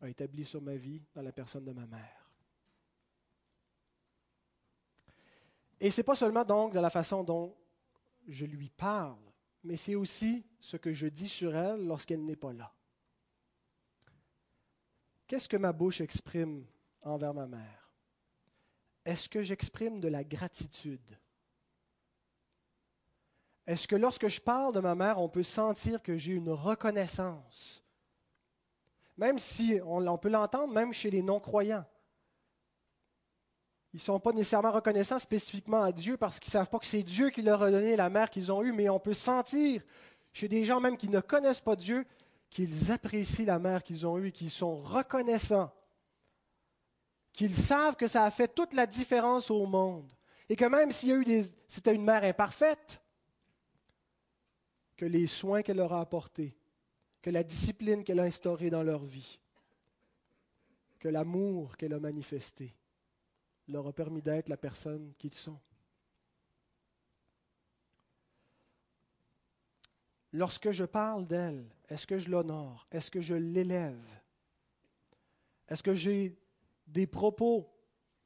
[0.00, 2.30] a établie sur ma vie dans la personne de ma mère.
[5.80, 7.56] Et ce n'est pas seulement donc de la façon dont
[8.26, 9.18] je lui parle,
[9.64, 12.72] mais c'est aussi ce que je dis sur elle lorsqu'elle n'est pas là.
[15.26, 16.64] Qu'est-ce que ma bouche exprime
[17.08, 17.92] envers ma mère?
[19.04, 21.18] Est-ce que j'exprime de la gratitude?
[23.66, 27.84] Est-ce que lorsque je parle de ma mère, on peut sentir que j'ai une reconnaissance?
[29.18, 31.84] Même si on, peut l'entendre même chez les non-croyants.
[33.92, 36.86] Ils ne sont pas nécessairement reconnaissants spécifiquement à Dieu parce qu'ils ne savent pas que
[36.86, 39.82] c'est Dieu qui leur a donné la mère qu'ils ont eue, mais on peut sentir
[40.32, 42.06] chez des gens même qui ne connaissent pas Dieu
[42.48, 45.70] qu'ils apprécient la mère qu'ils ont eue et qu'ils sont reconnaissants,
[47.38, 50.12] qu'ils savent que ça a fait toute la différence au monde
[50.48, 53.00] et que même s'il y a eu des, c'était une mère imparfaite,
[54.96, 56.58] que les soins qu'elle leur a apportés,
[57.22, 59.38] que la discipline qu'elle a instaurée dans leur vie,
[60.98, 62.74] que l'amour qu'elle a manifesté
[63.68, 65.60] leur a permis d'être la personne qu'ils sont.
[70.32, 72.88] Lorsque je parle d'elle, est-ce que je l'honore?
[72.90, 74.04] Est-ce que je l'élève?
[75.68, 76.36] Est-ce que j'ai
[76.88, 77.70] des propos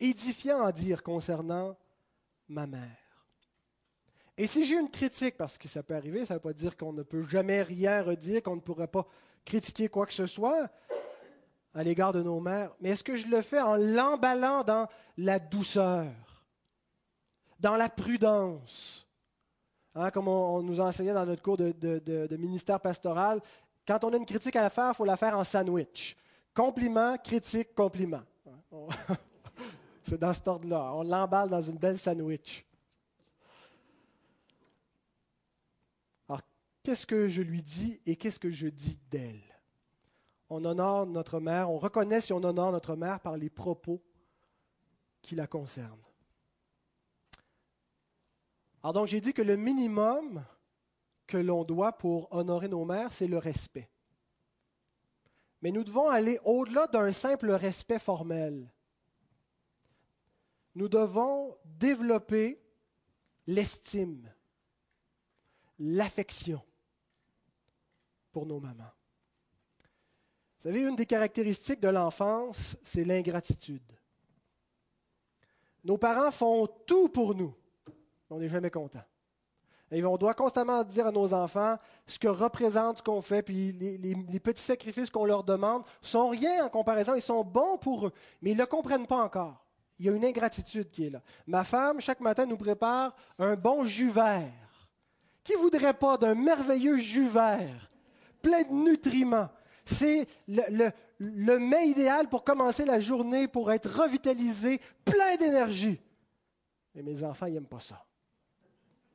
[0.00, 1.76] édifiants à dire concernant
[2.48, 2.98] ma mère?
[4.36, 6.76] Et si j'ai une critique, parce que ça peut arriver, ça ne veut pas dire
[6.76, 9.06] qu'on ne peut jamais rien redire, qu'on ne pourrait pas
[9.44, 10.70] critiquer quoi que ce soit
[11.74, 15.38] à l'égard de nos mères, mais est-ce que je le fais en l'emballant dans la
[15.38, 16.12] douceur,
[17.60, 19.06] dans la prudence,
[19.94, 23.40] Hein, comme on, nous a enseigné dans notre cours de, ministère pastoral,
[23.86, 26.16] quand on a une critique à faire, il faut la faire en sandwich.
[26.54, 28.22] Compliment, critique, compliment.
[30.02, 30.92] C'est dans cet ordre-là.
[30.94, 32.66] On l'emballe dans une belle sandwich.
[36.28, 36.42] Alors,
[36.82, 39.42] qu'est-ce que je lui dis et qu'est-ce que je dis d'elle?
[40.50, 44.02] On honore notre mère, on reconnaît si on honore notre mère par les propos
[45.22, 46.02] qui la concernent.
[48.82, 50.44] Alors donc j'ai dit que le minimum
[51.26, 53.91] que l'on doit pour honorer nos mères, c'est le respect.
[55.62, 58.70] Mais nous devons aller au-delà d'un simple respect formel.
[60.74, 62.60] Nous devons développer
[63.46, 64.30] l'estime,
[65.78, 66.62] l'affection
[68.32, 68.92] pour nos mamans.
[70.58, 73.82] Vous savez, une des caractéristiques de l'enfance, c'est l'ingratitude.
[75.84, 77.54] Nos parents font tout pour nous
[78.32, 79.04] on n'est jamais content.
[79.92, 81.76] On doit constamment dire à nos enfants
[82.06, 86.64] ce que représente ce qu'on fait, puis les, petits sacrifices qu'on leur demande sont rien
[86.64, 89.64] en comparaison, ils sont bons pour eux, mais ils ne le comprennent pas encore.
[89.98, 91.20] Il y a une ingratitude qui est là.
[91.46, 94.50] Ma femme, chaque matin, nous prépare un bon jus vert.
[95.44, 97.90] Qui voudrait pas d'un merveilleux jus vert,
[98.40, 99.50] plein de nutriments?
[99.84, 106.00] C'est le, le, le mets idéal pour commencer la journée, pour être revitalisé, plein d'énergie.
[106.94, 108.02] Mais mes enfants, ils n'aiment pas ça.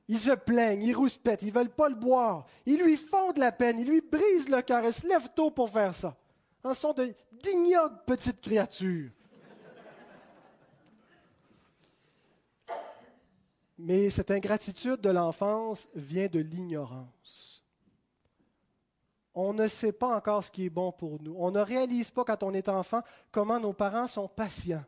[0.10, 2.46] Ils se plaignent, ils rouspètent, ils veulent pas le boire.
[2.66, 4.86] Ils lui font de la peine, ils lui brisent le cœur.
[4.86, 6.16] Ils se lèvent tôt pour faire ça.
[6.64, 6.96] Ce sont
[7.32, 9.12] d'ignobles petites créatures.
[13.78, 17.64] Mais cette ingratitude de l'enfance vient de l'ignorance.
[19.36, 21.36] On ne sait pas encore ce qui est bon pour nous.
[21.38, 24.84] On ne réalise pas quand on est enfant comment nos parents sont patients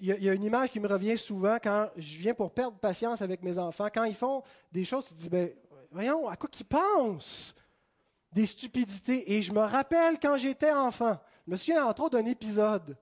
[0.00, 3.22] il y, a une image qui me revient souvent quand je viens pour perdre patience
[3.22, 3.88] avec mes enfants.
[3.92, 5.50] Quand ils font des choses, tu te dis, ben,
[5.90, 7.54] voyons, à quoi qu'ils pensent?
[8.32, 9.32] Des stupidités.
[9.32, 12.96] Et je me rappelle quand j'étais enfant, je me souviens entre autres d'un épisode.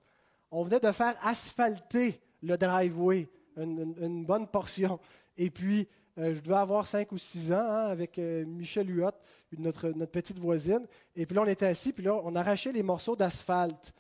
[0.51, 5.01] On venait de faire asphalter le driveway, une, bonne portion.
[5.37, 9.11] Et puis, euh, je devais avoir 5 ou 6 ans hein, avec euh, Michel Huot,
[9.59, 10.87] notre, notre petite voisine.
[11.17, 13.93] Et puis là, on était assis, puis là, on arrachait les morceaux d'asphalte.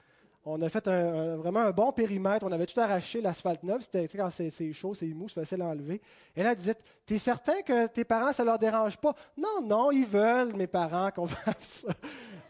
[0.46, 2.44] On a fait vraiment un bon périmètre.
[2.46, 3.83] On avait tout arraché, l'asphalte neuf.
[3.83, 6.02] C'était quand c'est chaud, c'est mou, c'est facile à enlever.
[6.37, 6.76] Et là, elle disait
[7.07, 11.11] T'es certain que tes parents, ça leur dérange pas Non, non, ils veulent, mes parents,
[11.11, 11.94] qu'on fasse ça.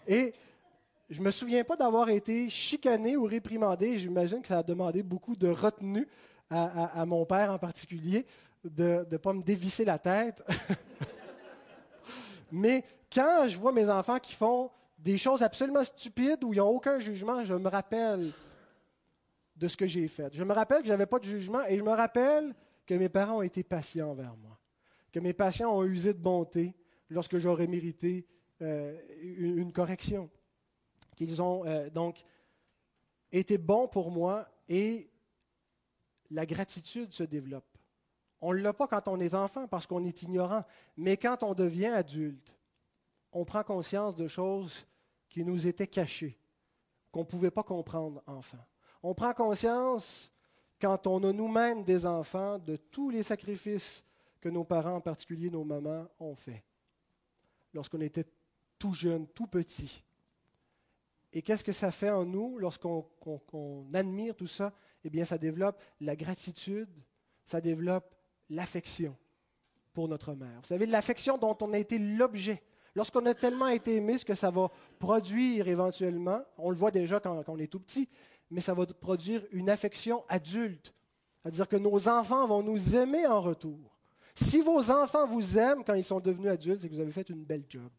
[0.09, 0.35] Et
[1.09, 3.98] je me souviens pas d'avoir été chicané ou réprimandé.
[3.98, 6.09] J'imagine que ça a demandé beaucoup de retenue
[6.50, 8.26] à, mon père en particulier,
[8.64, 10.42] de ne pas me dévisser la tête.
[12.52, 14.70] Mais quand je vois mes enfants qui font
[15.05, 18.33] des choses absolument stupides où ils n'ont aucun jugement, je me rappelle
[19.55, 20.35] de ce que j'ai fait.
[20.35, 22.55] Je me rappelle que je n'avais pas de jugement et je me rappelle
[22.87, 24.59] que mes parents ont été patients envers moi,
[25.12, 26.75] que mes patients ont usé de bonté
[27.11, 28.27] lorsque j'aurais mérité
[28.62, 30.31] euh, une, correction.
[31.14, 32.25] Qu'ils ont euh, donc
[33.31, 35.11] été bon pour moi et
[36.31, 37.77] la gratitude se développe.
[38.40, 40.64] On ne l'a pas quand on est enfant parce qu'on est ignorant,
[40.97, 42.57] mais quand on devient adulte,
[43.33, 44.87] on prend conscience de choses
[45.35, 46.38] qui nous étaient cachées,
[47.11, 48.64] qu'on ne pouvait pas comprendre enfant.
[49.03, 50.31] On prend conscience,
[50.81, 54.05] quand on a nous-mêmes des enfants, de tous les sacrifices
[54.40, 56.62] que nos parents, en particulier nos mamans, ont faits
[57.73, 58.27] lorsqu'on était
[58.79, 60.05] tout jeune, tout petit.
[61.33, 64.73] Et qu'est-ce que ça fait en nous lorsqu'on admire tout ça?
[65.03, 66.97] Eh bien, ça développe la gratitude,
[67.44, 68.14] ça développe
[68.51, 69.16] l'affection
[69.92, 70.61] pour notre mère.
[70.61, 72.62] Vous savez, l'affection dont on a été l'objet.
[72.94, 77.18] Lorsqu'on a tellement été aimé, ce que ça va produire éventuellement, on le voit déjà
[77.18, 78.09] quand, on est tout petit,
[78.50, 80.94] mais ça va produire une affection adulte.
[81.42, 83.78] C'est-à-dire que nos enfants vont nous aimer en retour.
[84.35, 87.28] Si vos enfants vous aiment quand ils sont devenus adultes, c'est que vous avez fait
[87.28, 87.90] une belle job.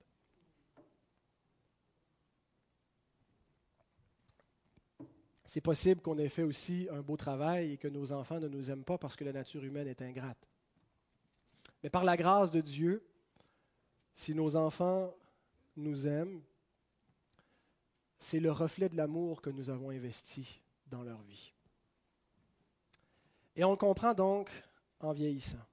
[5.55, 8.69] c'est possible qu'on ait fait aussi un beau travail et que nos enfants ne nous
[8.69, 10.49] aiment pas parce que la nature humaine est ingrate.
[11.81, 13.01] Mais par la grâce de Dieu,
[14.15, 15.13] si nos enfants
[15.75, 16.41] nous aiment,
[18.17, 21.53] c'est le reflet de l'amour que nous avons investi dans leur vie.
[23.55, 24.49] Et on le comprend donc
[24.99, 25.63] en vieillissant.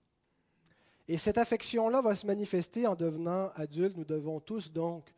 [1.09, 3.97] Et cette affection-là va se manifester en devenant adultes.
[3.97, 5.13] Nous devons tous donc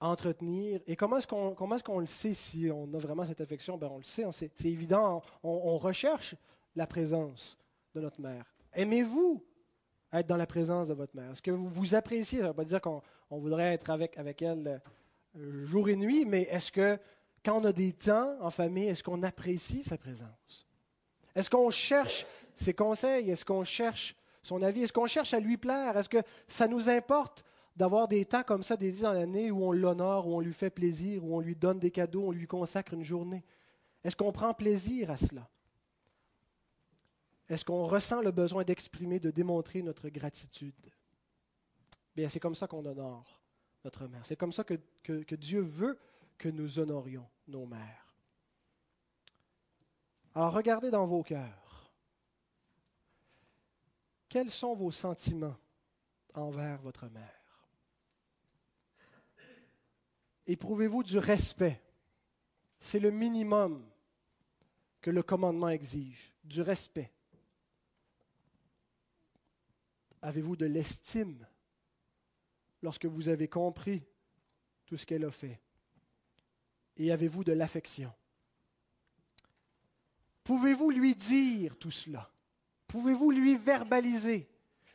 [0.00, 0.80] entretenir.
[0.86, 3.76] Et comment est-ce qu'on est qu'on le sait si on a vraiment cette affection?
[3.76, 6.34] Ben, On le sait, c'est évident, on, recherche
[6.74, 7.58] la présence
[7.94, 8.44] de notre mère.
[8.72, 9.42] Aimez-vous
[10.12, 11.32] être dans la présence de votre mère.
[11.32, 14.80] Est-ce que vous appréciez Ça ne veut pas dire qu'on voudrait être avec, elle
[15.36, 16.98] euh, jour et nuit, mais est-ce que
[17.44, 20.66] quand on a des temps en famille, est-ce qu'on apprécie sa présence?
[21.34, 23.30] Est-ce qu'on cherche ses conseils?
[23.30, 24.82] Est-ce qu'on cherche son avis?
[24.82, 25.96] Est-ce qu'on cherche à lui plaire?
[25.96, 27.44] Est-ce que ça nous importe
[27.76, 30.70] d'avoir des temps comme ça, des dans l'année, où on l'honore, où on lui fait
[30.70, 33.44] plaisir, où on lui donne des cadeaux, on lui consacre une journée?
[34.02, 35.48] Est-ce qu'on prend plaisir à cela?
[37.48, 40.92] Est-ce qu'on ressent le besoin d'exprimer, de démontrer notre gratitude?
[42.14, 43.40] Bien, c'est comme ça qu'on honore
[43.84, 44.26] notre mère.
[44.26, 45.98] C'est comme ça que, que Dieu veut
[46.38, 48.14] que nous honorions nos mères.
[50.34, 51.90] Alors regardez dans vos cœurs.
[54.28, 55.56] Quels sont vos sentiments
[56.34, 57.70] envers votre mère?
[60.46, 61.82] Éprouvez-vous du respect?
[62.80, 63.88] C'est le minimum
[65.00, 67.12] que le commandement exige, du respect.
[70.22, 71.46] Avez-vous de l'estime
[72.82, 74.02] lorsque vous avez compris
[74.86, 75.60] tout ce qu'elle a fait?
[76.96, 78.12] Et avez-vous de l'affection?
[80.44, 82.30] Pouvez-vous lui dire tout cela?
[82.86, 84.48] Pouvez-vous lui verbaliser?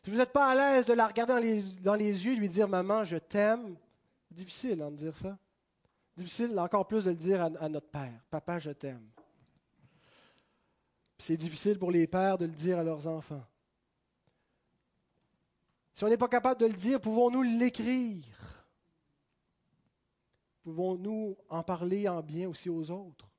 [0.04, 2.36] Si vous n'êtes pas à l'aise de la regarder dans les, dans les yeux et
[2.38, 3.78] lui dire Maman, je t'aime,
[4.32, 5.38] Difficile hein, de dire ça.
[6.16, 8.24] Difficile encore plus de le dire à, notre père.
[8.30, 9.10] Papa, je t'aime.
[11.18, 13.44] C'est difficile pour les pères de le dire à leurs enfants.
[15.94, 18.66] Si on n'est pas capable de le dire, pouvons-nous l'écrire?
[20.64, 23.30] Pouvons-nous en parler en bien aussi aux autres?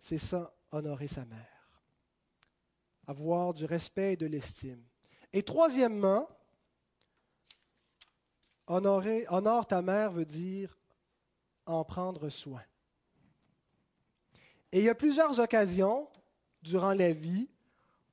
[0.00, 1.82] C'est ça, honorer sa mère.
[3.06, 4.82] Avoir du respect et de l'estime.
[5.32, 6.28] Et troisièmement,
[8.66, 10.78] Honorer, honore ta mère veut dire
[11.66, 12.62] en prendre soin.
[14.72, 16.08] Et il y a plusieurs occasions
[16.62, 17.50] durant la vie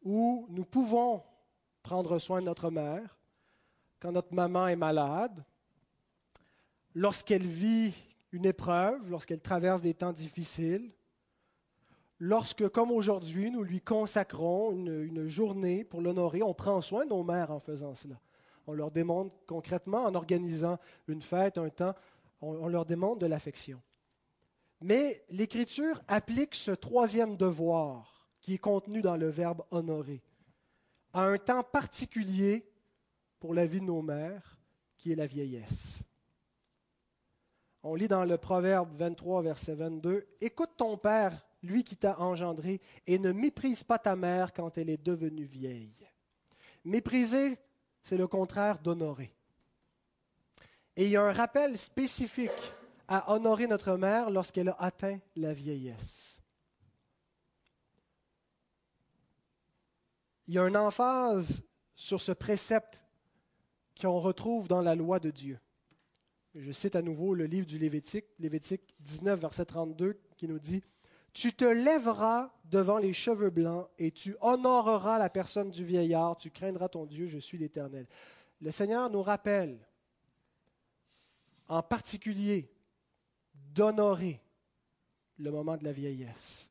[0.04, 1.24] où nous pouvons
[1.84, 3.18] prendre soin de notre mère,
[4.00, 5.44] quand notre maman est malade,
[6.96, 7.94] lorsqu'elle vit
[8.32, 10.92] une épreuve, lorsqu'elle traverse des temps difficiles,
[12.20, 17.24] lorsque, comme aujourd'hui, nous lui consacrons une, journée pour l'honorer, on prend soin de nos
[17.24, 18.20] mères en faisant cela.
[18.68, 21.96] On leur démontre concrètement, en organisant une fête, un temps,
[22.42, 23.82] on, leur démontre de l'affection.
[24.82, 30.24] Mais l'Écriture applique ce troisième devoir qui est contenu dans le verbe honorer
[31.14, 32.66] à un temps particulier
[33.40, 34.60] pour la vie de nos mères,
[34.98, 36.04] qui est la vieillesse.
[37.84, 42.80] On lit dans le Proverbe 23, verset 22, Écoute ton Père, lui qui t'a engendré,
[43.08, 46.08] et ne méprise pas ta mère quand elle est devenue vieille.
[46.86, 47.58] Mépriser
[48.04, 49.34] c'est le contraire d'honorer.
[50.96, 52.52] Et il y a un rappel spécifique
[53.08, 56.41] à honorer notre mère lorsqu'elle a atteint la vieillesse.
[60.52, 61.64] Il y a une emphase
[61.96, 63.06] sur ce précepte
[64.02, 65.58] qu'on retrouve dans la loi de Dieu.
[66.56, 70.84] Je cite à nouveau le livre du Lévitique, Lévitique 19, verset 32, qui nous dit
[71.32, 76.52] tu te lèveras devant les cheveux blancs et tu honoreras la personne du vieillard, tu
[76.52, 78.06] craindras ton Dieu, je suis l'Éternel.
[78.60, 79.80] Le Seigneur nous rappelle
[81.70, 82.70] en particulier
[83.54, 84.44] d'honorer
[85.38, 86.70] le moment de la vieillesse.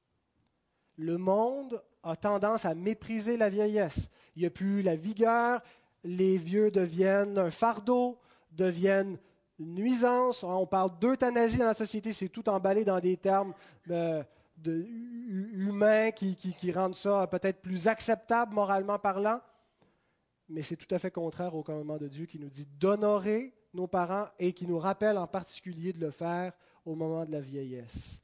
[0.98, 4.10] Le monde a tendance à mépriser la vieillesse.
[4.36, 5.62] Il n'y a plus la vigueur,
[6.04, 8.18] les vieux deviennent un fardeau,
[8.52, 9.18] deviennent
[9.58, 10.42] une nuisance.
[10.42, 13.54] On parle d'euthanasie dans la société, c'est tout emballé dans des termes
[13.90, 14.22] euh,
[14.64, 19.40] humains qui, qui rendent ça peut-être plus acceptable moralement parlant.
[20.48, 23.86] Mais c'est tout à fait contraire au commandement de Dieu qui nous dit d'honorer nos
[23.86, 26.52] parents et qui nous rappelle en particulier de le faire
[26.84, 28.20] au moment de la vieillesse.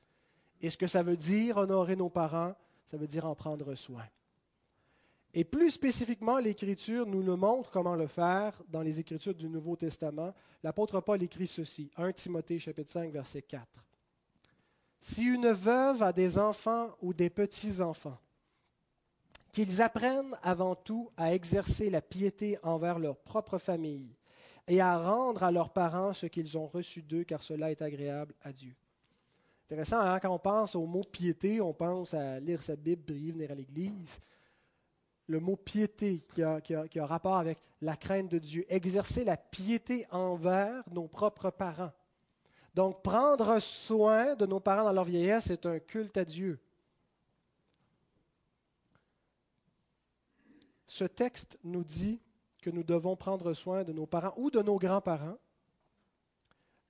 [0.61, 2.55] Et ce que ça veut dire, honorer nos parents,
[2.87, 4.05] ça veut dire en prendre soin.
[5.35, 9.77] Et plus spécifiquement, l'Écriture nous le montre comment le faire dans les Écritures du Nouveau
[9.77, 10.33] Testament.
[10.63, 13.67] L'apôtre Paul écrit ceci, 1 Timothée chapitre 5 verset 4.
[15.03, 18.19] Si une veuve a des enfants ou des petits-enfants,
[19.53, 24.15] qu'ils apprennent avant tout à exercer la piété envers leur propre famille
[24.69, 28.35] et à rendre à leurs parents ce qu'ils ont reçu d'eux, car cela est agréable
[28.43, 28.75] à Dieu.
[29.67, 30.21] Intéressant, hein?
[30.21, 33.55] quand on pense au mot piété, on pense à lire sa Bible, prier, venir à
[33.55, 34.21] l'Église.
[35.27, 40.85] Le mot piété qui a, rapport avec la crainte de Dieu, exercer la piété envers
[40.93, 41.91] nos propres parents.
[42.75, 46.61] Donc, prendre soin de nos parents dans leur vieillesse, c'est un culte à Dieu.
[50.87, 52.21] Ce texte nous dit
[52.63, 55.39] que nous devons prendre soin de nos parents ou de nos grands-parents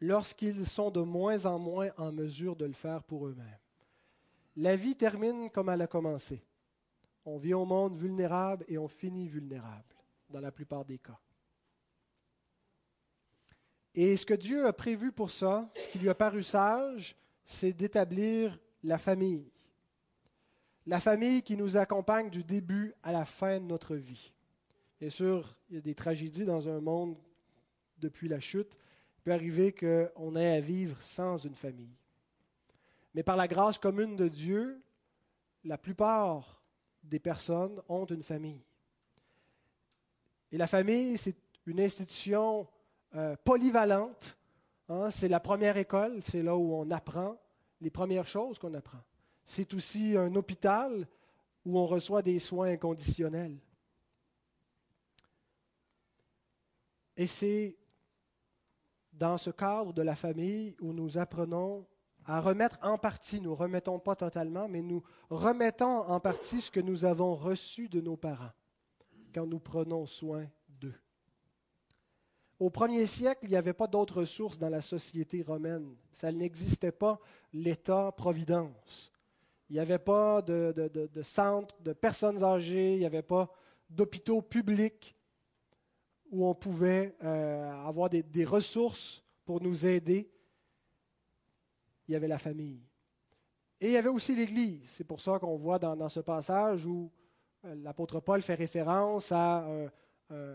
[0.00, 3.58] lorsqu'ils sont de moins en moins en mesure de le faire pour eux-mêmes.
[4.56, 6.42] La vie termine comme elle a commencé.
[7.24, 9.94] On vit au monde vulnérable et on finit vulnérable,
[10.30, 11.18] dans la plupart des cas.
[13.94, 17.72] Et ce que Dieu a prévu pour ça, ce qui lui a paru sage, c'est
[17.72, 19.50] d'établir la famille.
[20.86, 24.32] La famille qui nous accompagne du début à la fin de notre vie.
[25.00, 27.16] Bien sûr, il y a des tragédies dans un monde
[27.98, 28.76] depuis la chute,
[29.26, 31.96] peut arriver qu'on ait à vivre sans une famille.
[33.12, 34.80] Mais par la grâce commune de Dieu,
[35.64, 36.62] la plupart
[37.02, 38.62] des personnes ont une famille.
[40.52, 41.34] Et la famille, c'est
[41.66, 42.68] une institution
[43.16, 44.38] euh, polyvalente.
[44.88, 45.10] Hein.
[45.10, 47.36] c'est la première école, c'est là où on apprend
[47.80, 49.02] les premières choses qu'on apprend.
[49.44, 51.04] C'est aussi un hôpital
[51.64, 53.58] où on reçoit des soins inconditionnels.
[57.16, 57.76] Et c'est
[59.18, 61.86] dans ce cadre de la famille où nous apprenons
[62.26, 66.80] à remettre en partie, nous remettons pas totalement, mais nous remettons en partie ce que
[66.80, 68.50] nous avons reçu de nos parents
[69.32, 70.94] quand nous prenons soin d'eux.
[72.58, 75.94] Au premier siècle, il n'y avait pas d'autres ressources dans la société romaine.
[76.12, 77.20] Ça n'existait pas
[77.52, 79.12] l'État-providence.
[79.68, 83.52] Il n'y avait pas de, de, de, centre de personnes âgées, il n'y avait pas
[83.90, 85.15] d'hôpitaux publics
[86.36, 90.30] où on pouvait euh, avoir des, ressources pour nous aider,
[92.06, 92.82] il y avait la famille.
[93.80, 94.82] Et il y avait aussi l'Église.
[94.84, 97.10] C'est pour ça qu'on voit dans, ce passage où
[97.64, 99.66] euh, l'apôtre Paul fait référence à
[100.30, 100.46] un,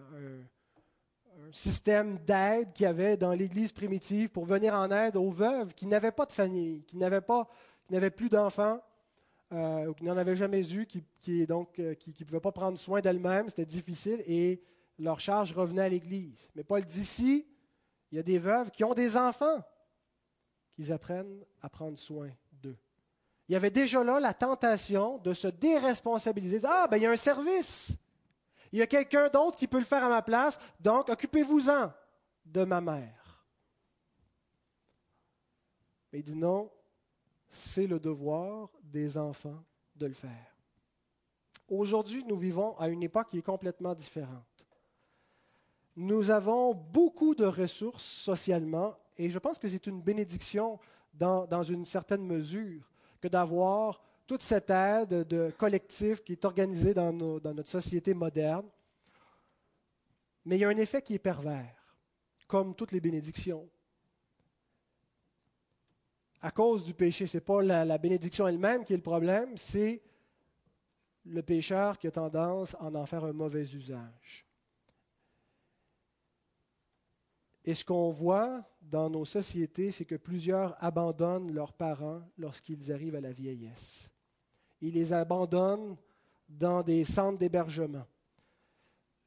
[1.51, 5.87] système d'aide qu'il y avait dans l'Église primitive pour venir en aide aux veuves qui
[5.87, 7.21] n'avaient pas de famille, qui n'avaient,
[8.11, 8.79] plus d'enfants,
[9.51, 13.49] euh, ou qui n'en avaient jamais eu, qui ne pouvaient pas prendre soin d'elles-mêmes.
[13.49, 14.23] C'était difficile.
[14.27, 14.61] Et
[15.01, 16.49] leur charge revenait à l'Église.
[16.55, 17.47] Mais Paul dit ici,
[18.11, 19.63] il y a des veuves qui ont des enfants,
[20.73, 22.77] qu'ils apprennent à prendre soin d'eux.
[23.47, 26.61] Il y avait déjà là la tentation de se déresponsabiliser.
[26.63, 27.97] Ah, ben il y a un service.
[28.71, 31.91] Il y a quelqu'un d'autre qui peut le faire à ma place, donc occupez-vous-en
[32.45, 33.45] de ma mère.
[36.11, 36.71] Mais il dit non,
[37.49, 39.63] c'est le devoir des enfants
[39.95, 40.55] de le faire.
[41.67, 44.50] Aujourd'hui, nous vivons à une époque qui est complètement différente
[45.95, 50.79] nous avons beaucoup de ressources socialement et je pense que c'est une bénédiction
[51.13, 52.89] dans, une certaine mesure
[53.19, 58.67] que d'avoir toute cette aide de collectif qui est organisée dans, notre société moderne.
[60.45, 61.95] Mais il y a un effet qui est pervers,
[62.47, 63.69] comme toutes les bénédictions.
[66.41, 70.01] À cause du péché, ce n'est pas la bénédiction elle-même qui est le problème, c'est
[71.25, 74.47] le pécheur qui a tendance à en faire un mauvais usage.
[77.63, 83.15] Et ce qu'on voit dans nos sociétés, c'est que plusieurs abandonnent leurs parents lorsqu'ils arrivent
[83.15, 84.09] à la vieillesse.
[84.81, 85.95] Ils les abandonnent
[86.49, 88.05] dans des centres d'hébergement.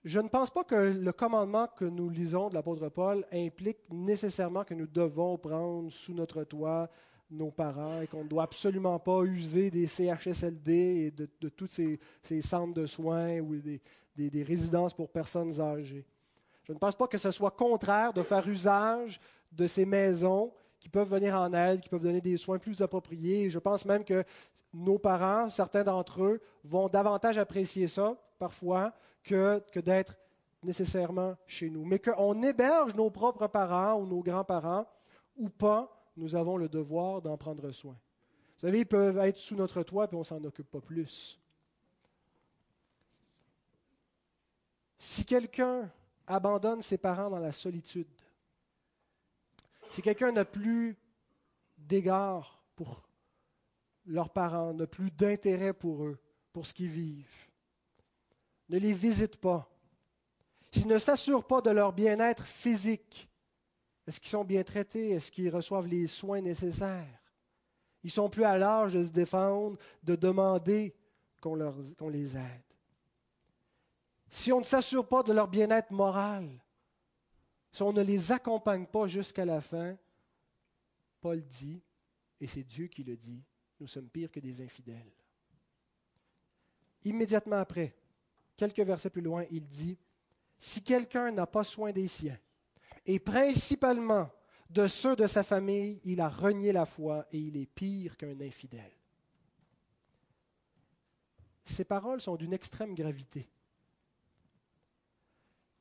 [0.03, 4.65] Je ne pense pas que le commandement que nous lisons de l'apôtre Paul implique nécessairement
[4.65, 6.91] que nous devons prendre sous notre toit
[7.31, 11.99] nos parents et qu'on ne doit absolument pas user des CHSLD et de, tous ces,
[12.43, 16.05] centres de soins ou des résidences pour personnes âgées.
[16.65, 19.21] Je ne pense pas que ce soit contraire de faire usage
[19.53, 23.49] de ces maisons qui peuvent venir en aide, qui peuvent donner des soins plus appropriés.
[23.51, 24.25] Je pense même que
[24.73, 28.93] nos parents, certains d'entre eux, vont davantage apprécier ça, parfois,
[29.23, 30.17] que, que d'être
[30.63, 31.85] nécessairement chez nous.
[31.85, 34.87] Mais qu'on héberge nos propres parents ou nos grands-parents
[35.37, 37.97] ou pas, nous avons le devoir d'en prendre soin.
[38.57, 41.39] Vous savez, ils peuvent être sous notre toit et on ne s'en occupe pas plus.
[44.99, 45.91] Si quelqu'un
[46.27, 48.09] abandonne ses parents dans la solitude,
[49.91, 50.97] si quelqu'un n'a plus
[51.77, 53.03] d'égard pour
[54.07, 56.19] leurs parents, n'a plus d'intérêt pour eux,
[56.53, 57.49] pour ce qu'ils vivent,
[58.69, 59.71] ne les visite pas,
[60.73, 63.29] s'il ne s'assure pas de leur bien-être physique,
[64.07, 65.11] est-ce qu'ils sont bien traités?
[65.11, 67.23] Est-ce qu'ils reçoivent les soins nécessaires?
[68.03, 70.95] Ils sont plus à l'âge de se défendre, de demander
[71.41, 71.55] qu'on,
[72.11, 72.74] les aide.
[74.35, 76.61] Si on ne s'assure pas de leur bien-être moral,
[77.71, 79.97] si on ne les accompagne pas jusqu'à la fin,
[81.21, 81.81] Paul dit,
[82.41, 83.45] et c'est Dieu qui le dit,
[83.79, 85.13] nous sommes pires que des infidèles.
[87.05, 87.95] Immédiatement après,
[88.57, 89.97] quelques versets plus loin, il dit,
[90.59, 92.39] si quelqu'un n'a pas soin des siens,
[93.07, 94.29] et principalement
[94.69, 98.41] de ceux de sa famille, il a renié la foi et il est pire qu'un
[98.41, 98.99] infidèle.
[101.65, 103.49] Ces paroles sont d'une extrême gravité.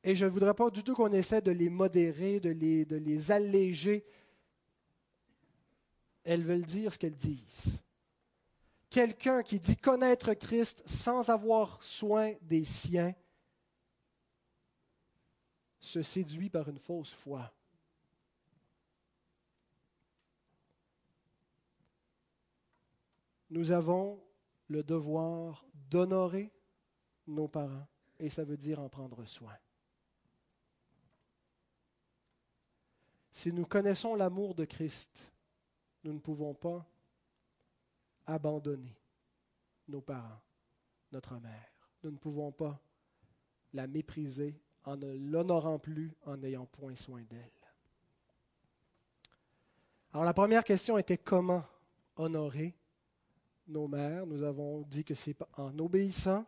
[0.06, 2.96] Et je ne voudrais pas du tout qu'on essaie de les modérer, de les, de
[2.96, 4.04] les alléger.
[6.22, 7.82] Elles veulent dire ce qu'elles disent.
[8.90, 13.14] Quelqu'un qui dit connaître Christ sans avoir soin des siens
[15.80, 17.50] se séduit par une fausse foi.
[23.48, 24.22] Nous avons
[24.68, 26.52] le devoir d'honorer
[27.26, 27.86] nos parents
[28.18, 29.56] et ça veut dire en prendre soin.
[33.34, 35.30] Si nous connaissons l'amour de Christ,
[36.04, 36.86] nous ne pouvons pas
[38.26, 38.96] abandonner
[39.88, 40.40] nos parents,
[41.10, 41.72] notre mère.
[42.04, 42.80] Nous ne pouvons pas
[43.72, 47.50] la mépriser en ne l'honorant plus, en n'ayant point soin d'elle.
[50.12, 51.64] Alors la première question était comment
[52.14, 52.72] honorer
[53.66, 54.26] nos mères.
[54.26, 56.46] Nous avons dit que c'est en obéissant,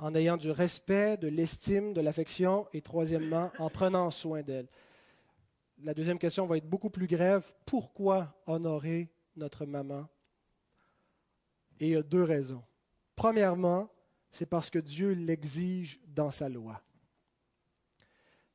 [0.00, 4.68] en ayant du respect, de l'estime, de l'affection, et troisièmement, en prenant soin d'elles.
[5.82, 7.52] La deuxième question va être beaucoup plus grève.
[7.66, 10.08] Pourquoi honorer notre maman?
[11.78, 12.62] Et il y a deux raisons.
[13.14, 13.90] Premièrement,
[14.30, 16.80] c'est parce que Dieu l'exige dans sa loi.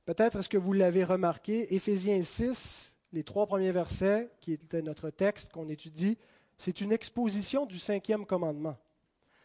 [0.05, 5.09] Peut-être est-ce que vous l'avez remarqué, Éphésiens 6, les trois premiers versets, qui étaient notre
[5.09, 6.17] texte qu'on étudie,
[6.57, 8.77] c'est une exposition du cinquième commandement.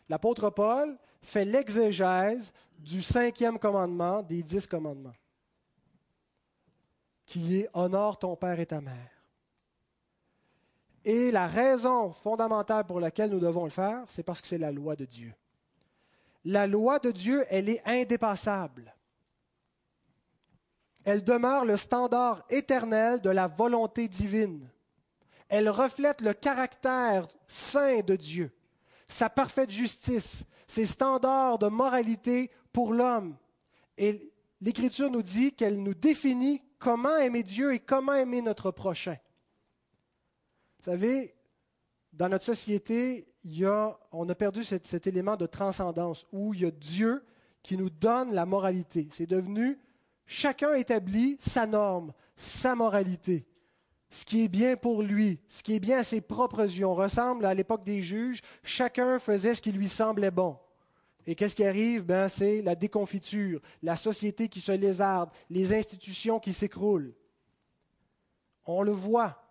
[0.09, 5.14] L'apôtre Paul fait l'exégèse du cinquième commandement des dix commandements,
[7.27, 9.11] qui est honore ton père et ta mère.
[11.05, 14.72] Et la raison fondamentale pour laquelle nous devons le faire, c'est parce que c'est la
[14.72, 15.33] loi de Dieu.
[16.45, 18.97] La loi de Dieu, elle est indépassable
[21.07, 24.68] elle demeure le standard éternel de la volonté divine.
[25.49, 28.51] Elle reflète le caractère saint de Dieu,
[29.07, 33.37] sa parfaite justice, ses standards de moralité pour l'homme.
[33.97, 39.16] Et l'Écriture nous dit qu'elle nous définit comment aimer Dieu et comment aimer notre prochain.
[40.79, 41.35] Vous savez,
[42.12, 43.29] dans notre société,
[44.12, 47.24] on a perdu cet, cet élément de transcendance où il y a Dieu
[47.62, 49.09] qui nous donne la moralité.
[49.11, 49.79] C'est devenu
[50.27, 53.47] Chacun établit sa norme, sa moralité,
[54.11, 56.85] ce qui est bien pour lui, ce qui est bien à ses propres yeux.
[56.85, 60.59] On ressemble à l'époque des juges, chacun faisait ce qui lui semblait bon.
[61.27, 62.05] Et qu'est-ce qui arrive?
[62.05, 67.14] Ben, C'est la déconfiture, la société qui se lézarde, les institutions qui s'écroulent.
[68.64, 69.43] On le voit.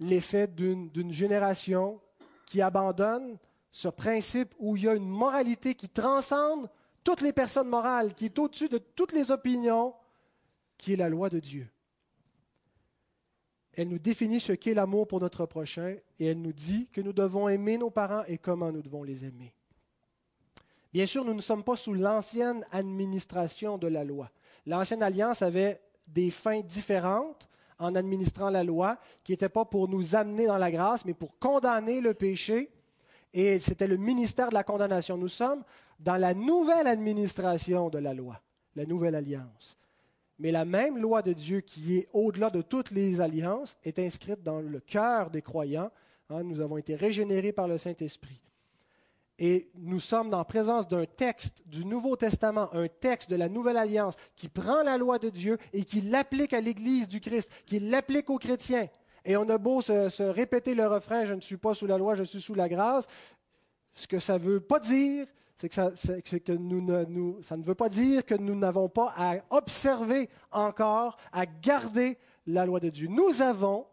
[0.00, 2.00] L'effet d'une génération
[2.46, 3.38] qui abandonne
[3.70, 6.68] ce principe où il y a une moralité qui transcende
[7.04, 9.94] toutes les personnes morales, qui est au-dessus de toutes les opinions,
[10.78, 11.73] qui est la loi de Dieu.
[13.76, 17.12] Elle nous définit ce qu'est l'amour pour notre prochain et elle nous dit que nous
[17.12, 19.52] devons aimer nos parents et comment nous devons les aimer.
[20.92, 24.30] Bien sûr, nous ne sommes pas sous l'ancienne administration de la loi.
[24.64, 27.48] L'ancienne alliance avait des fins différentes
[27.78, 31.36] en administrant la loi, qui n'étaient pas pour nous amener dans la grâce, mais pour
[31.38, 32.70] condamner le péché.
[33.32, 35.16] Et c'était le ministère de la condamnation.
[35.16, 35.64] Nous sommes
[35.98, 38.40] dans la nouvelle administration de la loi,
[38.76, 39.76] la nouvelle alliance.
[40.38, 44.42] Mais la même loi de Dieu qui est au-delà de toutes les alliances est inscrite
[44.42, 45.90] dans le cœur des croyants.
[46.30, 48.40] Hein, nous avons été régénérés par le Saint-Esprit.
[49.38, 53.76] Et nous sommes en présence d'un texte du Nouveau Testament, un texte de la Nouvelle
[53.76, 57.80] Alliance qui prend la loi de Dieu et qui l'applique à l'Église du Christ, qui
[57.80, 58.88] l'applique aux chrétiens.
[59.24, 62.14] Et on a beau se, répéter le refrain, je ne suis pas sous la loi,
[62.14, 63.06] je suis sous la grâce.
[63.92, 65.26] Ce que ça ne veut pas dire,
[65.56, 69.36] c'est que, ça, que nous ça ne veut pas dire que nous n'avons pas à
[69.50, 73.08] observer encore, à garder la loi de Dieu.
[73.08, 73.86] Nous avons,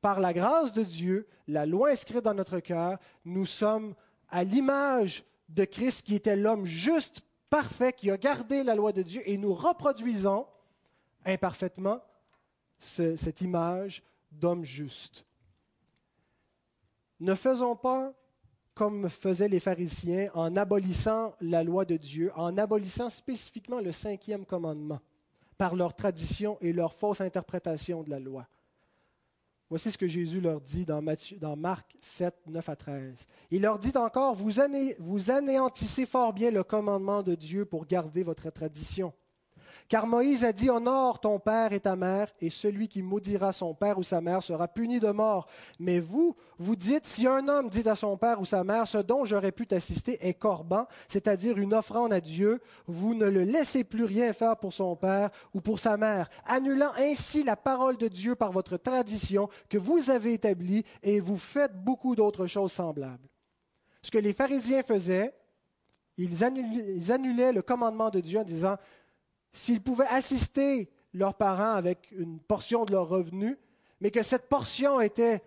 [0.00, 3.94] par la grâce de Dieu, la loi inscrite dans notre cœur, nous sommes
[4.28, 9.02] à l'image de Christ qui était l'homme juste, parfait, qui a gardé la loi de
[9.02, 10.46] Dieu, et nous reproduisons
[11.24, 12.00] imparfaitement
[12.78, 15.24] cette image d'homme juste.
[17.20, 18.12] Ne faisons pas
[18.74, 24.44] comme faisaient les pharisiens en abolissant la loi de Dieu, en abolissant spécifiquement le cinquième
[24.44, 25.00] commandement
[25.56, 28.46] par leur tradition et leur fausse interprétation de la loi.
[29.70, 31.02] Voici ce que Jésus leur dit dans,
[31.56, 33.26] Marc 7, 9 à 13.
[33.50, 34.60] Il leur dit encore, vous,
[35.30, 39.12] anéantissez fort bien le commandement de Dieu pour garder votre tradition.
[39.88, 43.74] Car Moïse a dit, honore ton père et ta mère, et celui qui maudira son
[43.74, 45.46] père ou sa mère sera puni de mort.
[45.78, 48.98] Mais vous, vous dites, si un homme dit à son père ou sa mère, ce
[48.98, 53.84] dont j'aurais pu t'assister est corban, c'est-à-dire une offrande à Dieu, vous ne le laissez
[53.84, 58.08] plus rien faire pour son père ou pour sa mère, annulant ainsi la parole de
[58.08, 63.28] Dieu par votre tradition que vous avez établie, et vous faites beaucoup d'autres choses semblables.
[64.00, 65.34] Ce que les pharisiens faisaient,
[66.16, 68.76] ils annulaient le commandement de Dieu en disant,
[69.54, 73.56] s'ils pouvaient assister leurs parents avec une portion de leur revenu,
[74.00, 75.42] mais que cette portion était,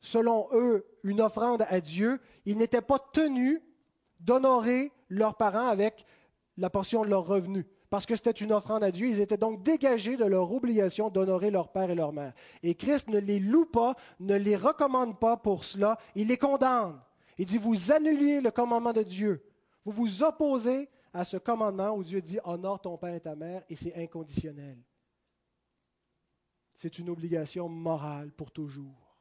[0.00, 3.60] selon eux, une offrande à Dieu, ils n'étaient pas tenus
[4.20, 6.04] d'honorer leurs parents avec
[6.58, 7.64] la portion de leur revenu.
[7.88, 11.50] Parce que c'était une offrande à Dieu, ils étaient donc dégagés de leur obligation d'honorer
[11.50, 12.32] leur père et leur mère.
[12.62, 16.98] Et Christ ne les loue pas, ne les recommande pas pour cela, il les condamne.
[17.38, 19.44] Il dit, vous annulez le commandement de Dieu,
[19.84, 23.62] vous vous opposez à ce commandement où Dieu dit honore ton père et ta mère
[23.68, 24.78] et c'est inconditionnel.
[26.74, 29.16] C'est une obligation morale pour toujours.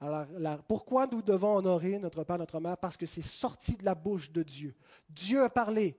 [0.00, 2.76] Alors, pourquoi nous devons honorer notre père, et notre mère?
[2.76, 4.74] Parce que c'est sorti de la bouche de Dieu.
[5.08, 5.96] Dieu a parlé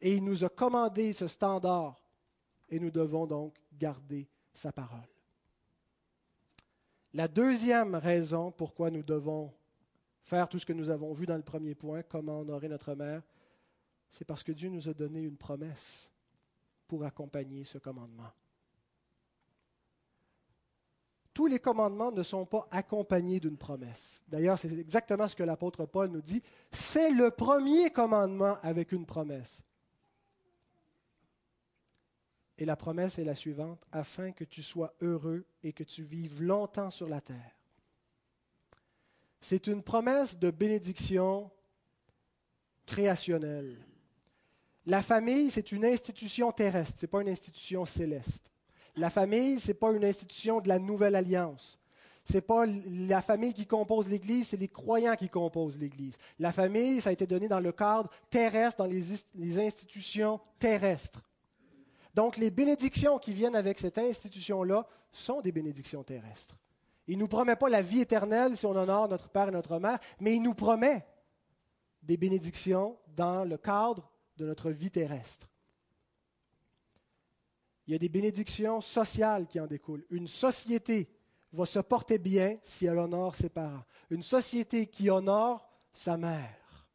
[0.00, 2.00] et il nous a commandé ce standard
[2.68, 5.08] et nous devons donc garder sa parole.
[7.12, 9.52] La deuxième raison pourquoi nous devons
[10.22, 13.22] faire tout ce que nous avons vu dans le premier point, comment honorer notre mère,
[14.14, 16.08] c'est parce que Dieu nous a donné une promesse
[16.86, 18.30] pour accompagner ce commandement.
[21.32, 24.22] Tous les commandements ne sont pas accompagnés d'une promesse.
[24.28, 26.40] D'ailleurs, c'est exactement ce que l'apôtre Paul nous dit.
[26.70, 29.64] C'est le premier commandement avec une promesse.
[32.56, 36.40] Et la promesse est la suivante, afin que tu sois heureux et que tu vives
[36.40, 37.56] longtemps sur la terre.
[39.40, 41.50] C'est une promesse de bénédiction
[42.86, 43.84] créationnelle.
[44.86, 48.50] La famille, c'est une institution terrestre, ce n'est pas une institution céleste.
[48.96, 51.78] La famille, ce n'est pas une institution de la nouvelle alliance.
[52.24, 56.16] Ce n'est pas la famille qui compose l'Église, c'est les croyants qui composent l'Église.
[56.38, 61.22] La famille, ça a été donné dans le cadre terrestre, dans les, institutions terrestres.
[62.14, 66.56] Donc les bénédictions qui viennent avec cette institution-là sont des bénédictions terrestres.
[67.06, 69.78] Il ne nous promet pas la vie éternelle si on honore notre Père et notre
[69.78, 71.04] Mère, mais il nous promet
[72.02, 75.48] des bénédictions dans le cadre de notre vie terrestre.
[77.86, 80.06] Il y a des bénédictions sociales qui en découlent.
[80.10, 81.08] Une société
[81.52, 83.84] va se porter bien si elle honore ses parents.
[84.10, 86.88] Une société qui honore sa mère,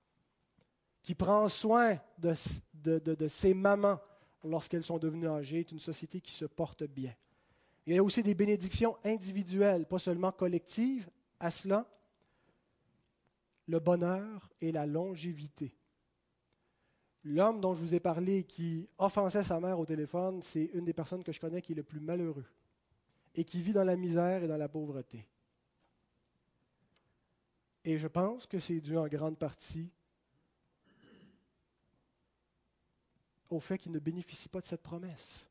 [1.02, 4.00] qui prend soin de, ses mamans
[4.44, 7.14] lorsqu'elles sont devenues âgées, est une société qui se porte bien.
[7.86, 11.10] Il y a aussi des bénédictions individuelles, pas seulement collectives.
[11.40, 11.88] À cela,
[13.68, 15.79] le bonheur et la longévité.
[17.24, 20.94] L'homme dont je vous ai parlé qui offensait sa mère au téléphone, c'est une des
[20.94, 22.46] personnes que je connais qui est le plus malheureux
[23.36, 25.26] et qui vit dans la misère et dans la pauvreté.
[27.84, 29.90] Et je pense que c'est dû en grande partie
[33.50, 35.50] au fait qu'il ne bénéficie pas de cette promesse.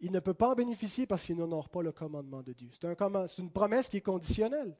[0.00, 2.68] Il ne peut pas en bénéficier parce qu'il n'honore pas le commandement de Dieu.
[2.72, 4.76] C'est un, une promesse qui est conditionnelle.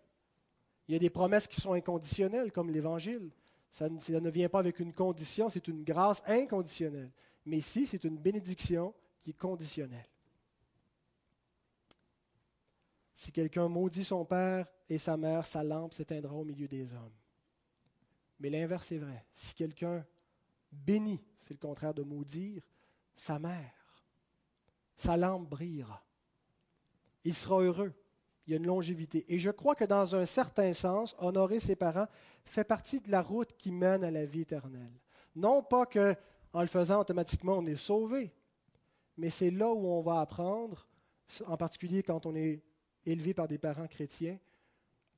[0.87, 3.31] Il y a des promesses qui sont inconditionnelles, comme l'Évangile.
[3.75, 7.11] Ça ne, vient pas avec une condition, c'est une grâce inconditionnelle.
[7.45, 10.07] Mais ici, c'est une bénédiction qui est conditionnelle.
[13.13, 17.17] Si quelqu'un maudit son père et sa mère, sa lampe s'éteindra au milieu des hommes.
[18.39, 19.27] Mais l'inverse est vrai.
[19.33, 20.07] Si quelqu'un
[20.71, 22.63] bénit, c'est le contraire de maudire,
[23.17, 23.75] sa mère,
[24.97, 26.01] sa lampe brillera.
[27.25, 27.93] Il sera heureux.
[28.47, 29.25] Il y a une longévité.
[29.29, 32.09] Et je crois que dans un certain sens, honorer ses parents
[32.45, 34.93] fait partie de la route qui mène à la vie éternelle.
[35.35, 36.15] Non pas que
[36.53, 38.33] en le faisant automatiquement on est sauvé,
[39.17, 40.87] mais c'est là où on va apprendre,
[41.47, 42.63] en particulier quand on est
[43.07, 44.39] élevé par des parents chrétiens,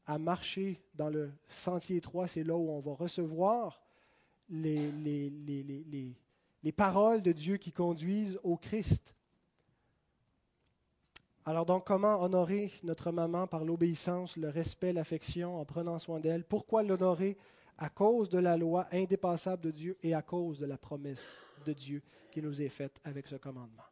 [0.07, 2.29] à marcher dans le sentier étroit.
[2.29, 3.83] C'est là où on va recevoir
[4.49, 6.15] les, les, les,
[6.63, 9.16] les paroles de Dieu qui conduisent au Christ.
[11.49, 16.43] Alors donc, comment honorer notre maman par l'obéissance, le respect, l'affection, en prenant soin d'elle?
[16.43, 17.37] Pourquoi l'honorer?
[17.79, 21.73] À cause de la loi indépassable de Dieu et à cause de la promesse de
[21.73, 23.85] Dieu qui nous est faite avec ce commandement.